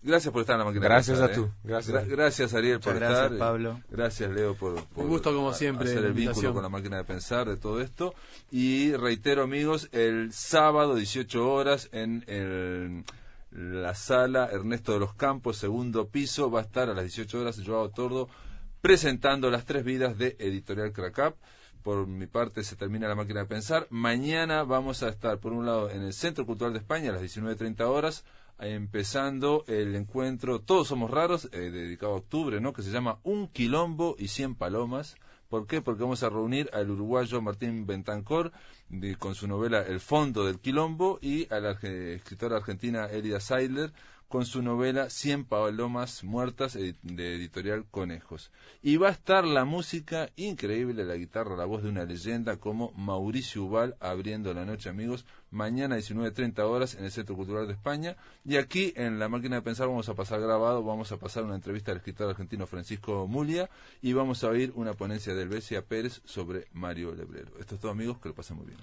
gracias 0.01 0.33
por 0.33 0.41
estar 0.41 0.55
en 0.55 0.59
la 0.59 0.65
máquina. 0.65 0.85
Gracias 0.85 1.19
pensar, 1.19 1.31
a 1.31 1.35
tú. 1.35 1.45
¿eh? 1.45 1.51
Gracias. 1.63 1.93
Gra 1.93 2.15
gracias 2.15 2.53
Ariel 2.53 2.79
por 2.79 2.95
gracias, 2.95 3.23
estar. 3.23 3.37
Pablo. 3.37 3.81
Gracias 3.89 4.31
Leo 4.31 4.55
por, 4.55 4.83
por 4.85 5.03
un 5.03 5.09
gusto 5.09 5.33
como 5.33 5.53
siempre 5.53 5.89
hacer 5.89 6.03
el 6.03 6.13
vínculo 6.13 6.53
con 6.53 6.63
la 6.63 6.69
máquina 6.69 6.97
de 6.97 7.03
pensar 7.03 7.47
de 7.47 7.57
todo 7.57 7.79
esto. 7.79 8.15
Y 8.51 8.93
reitero 8.93 9.43
amigos, 9.43 9.87
el 9.91 10.33
sábado 10.33 10.95
18 10.95 11.53
horas 11.53 11.89
en 11.91 12.23
el, 12.27 13.03
la 13.51 13.93
sala 13.93 14.49
Ernesto 14.51 14.93
de 14.93 14.99
los 14.99 15.13
Campos, 15.13 15.57
segundo 15.57 16.07
piso, 16.07 16.49
va 16.49 16.61
a 16.61 16.63
estar 16.63 16.89
a 16.89 16.93
las 16.93 17.03
18 17.03 17.39
horas 17.39 17.61
Joao 17.63 17.89
Tordo 17.89 18.29
presentando 18.81 19.49
las 19.51 19.63
tres 19.65 19.83
vidas 19.83 20.17
de 20.17 20.35
Editorial 20.39 20.91
Cracap 20.91 21.35
por 21.83 22.07
mi 22.07 22.27
parte 22.27 22.63
se 22.63 22.75
termina 22.75 23.07
la 23.07 23.15
máquina 23.15 23.41
de 23.41 23.45
pensar. 23.45 23.87
Mañana 23.89 24.63
vamos 24.63 25.03
a 25.03 25.09
estar, 25.09 25.39
por 25.39 25.51
un 25.51 25.65
lado, 25.65 25.89
en 25.89 26.01
el 26.01 26.13
Centro 26.13 26.45
Cultural 26.45 26.73
de 26.73 26.79
España 26.79 27.09
a 27.09 27.13
las 27.13 27.21
19.30 27.21 27.81
horas, 27.81 28.23
empezando 28.57 29.65
el 29.67 29.95
encuentro 29.95 30.61
Todos 30.61 30.87
Somos 30.87 31.11
Raros, 31.11 31.49
eh, 31.51 31.69
dedicado 31.69 32.13
a 32.13 32.17
octubre, 32.17 32.61
¿no? 32.61 32.71
que 32.71 32.81
se 32.81 32.91
llama 32.91 33.19
Un 33.23 33.49
Quilombo 33.49 34.15
y 34.17 34.29
100 34.29 34.55
Palomas. 34.55 35.15
¿Por 35.49 35.67
qué? 35.67 35.81
Porque 35.81 36.01
vamos 36.01 36.23
a 36.23 36.29
reunir 36.29 36.69
al 36.73 36.89
uruguayo 36.89 37.41
Martín 37.41 37.85
Bentancor 37.85 38.51
de, 38.89 39.17
con 39.17 39.35
su 39.35 39.47
novela 39.47 39.81
El 39.81 39.99
Fondo 39.99 40.45
del 40.45 40.59
Quilombo 40.59 41.19
y 41.21 41.53
a 41.53 41.59
la 41.59 41.71
escritora 41.71 42.57
argentina 42.57 43.05
Elida 43.05 43.39
Seidler 43.39 43.93
con 44.33 44.47
su 44.47 44.63
novela 44.63 45.11
Cien 45.11 45.45
palomas 45.45 46.23
muertas 46.23 46.73
de 46.73 47.35
editorial 47.35 47.85
Conejos. 47.85 48.49
Y 48.81 48.97
va 48.97 49.09
a 49.09 49.11
estar 49.11 49.45
la 49.45 49.63
música 49.63 50.31
increíble, 50.37 51.05
la 51.05 51.17
guitarra, 51.17 51.55
la 51.55 51.65
voz 51.65 51.83
de 51.83 51.89
una 51.89 52.03
leyenda 52.03 52.57
como 52.57 52.93
Mauricio 52.93 53.65
Ubal 53.65 53.95
abriendo 53.99 54.51
la 54.55 54.65
noche, 54.65 54.89
amigos, 54.89 55.27
mañana 55.51 55.97
19.30 55.97 56.57
horas 56.61 56.95
en 56.95 57.05
el 57.05 57.11
Centro 57.11 57.35
Cultural 57.35 57.67
de 57.67 57.73
España. 57.73 58.17
Y 58.43 58.57
aquí 58.57 58.91
en 58.95 59.19
la 59.19 59.29
máquina 59.29 59.57
de 59.57 59.61
pensar 59.61 59.87
vamos 59.87 60.09
a 60.09 60.15
pasar 60.15 60.41
grabado, 60.41 60.83
vamos 60.83 61.11
a 61.11 61.17
pasar 61.17 61.43
una 61.43 61.53
entrevista 61.53 61.91
al 61.91 61.97
escritor 61.97 62.31
argentino 62.31 62.65
Francisco 62.65 63.27
Mulia 63.27 63.69
y 64.01 64.13
vamos 64.13 64.43
a 64.43 64.47
oír 64.47 64.73
una 64.73 64.95
ponencia 64.95 65.35
del 65.35 65.49
Besia 65.49 65.85
Pérez 65.85 66.23
sobre 66.25 66.65
Mario 66.73 67.13
Lebrero. 67.13 67.51
Esto 67.59 67.75
es 67.75 67.81
todo 67.81 67.91
amigos, 67.91 68.17
que 68.17 68.29
lo 68.29 68.33
pasen 68.33 68.57
muy 68.57 68.65
bien. 68.65 68.79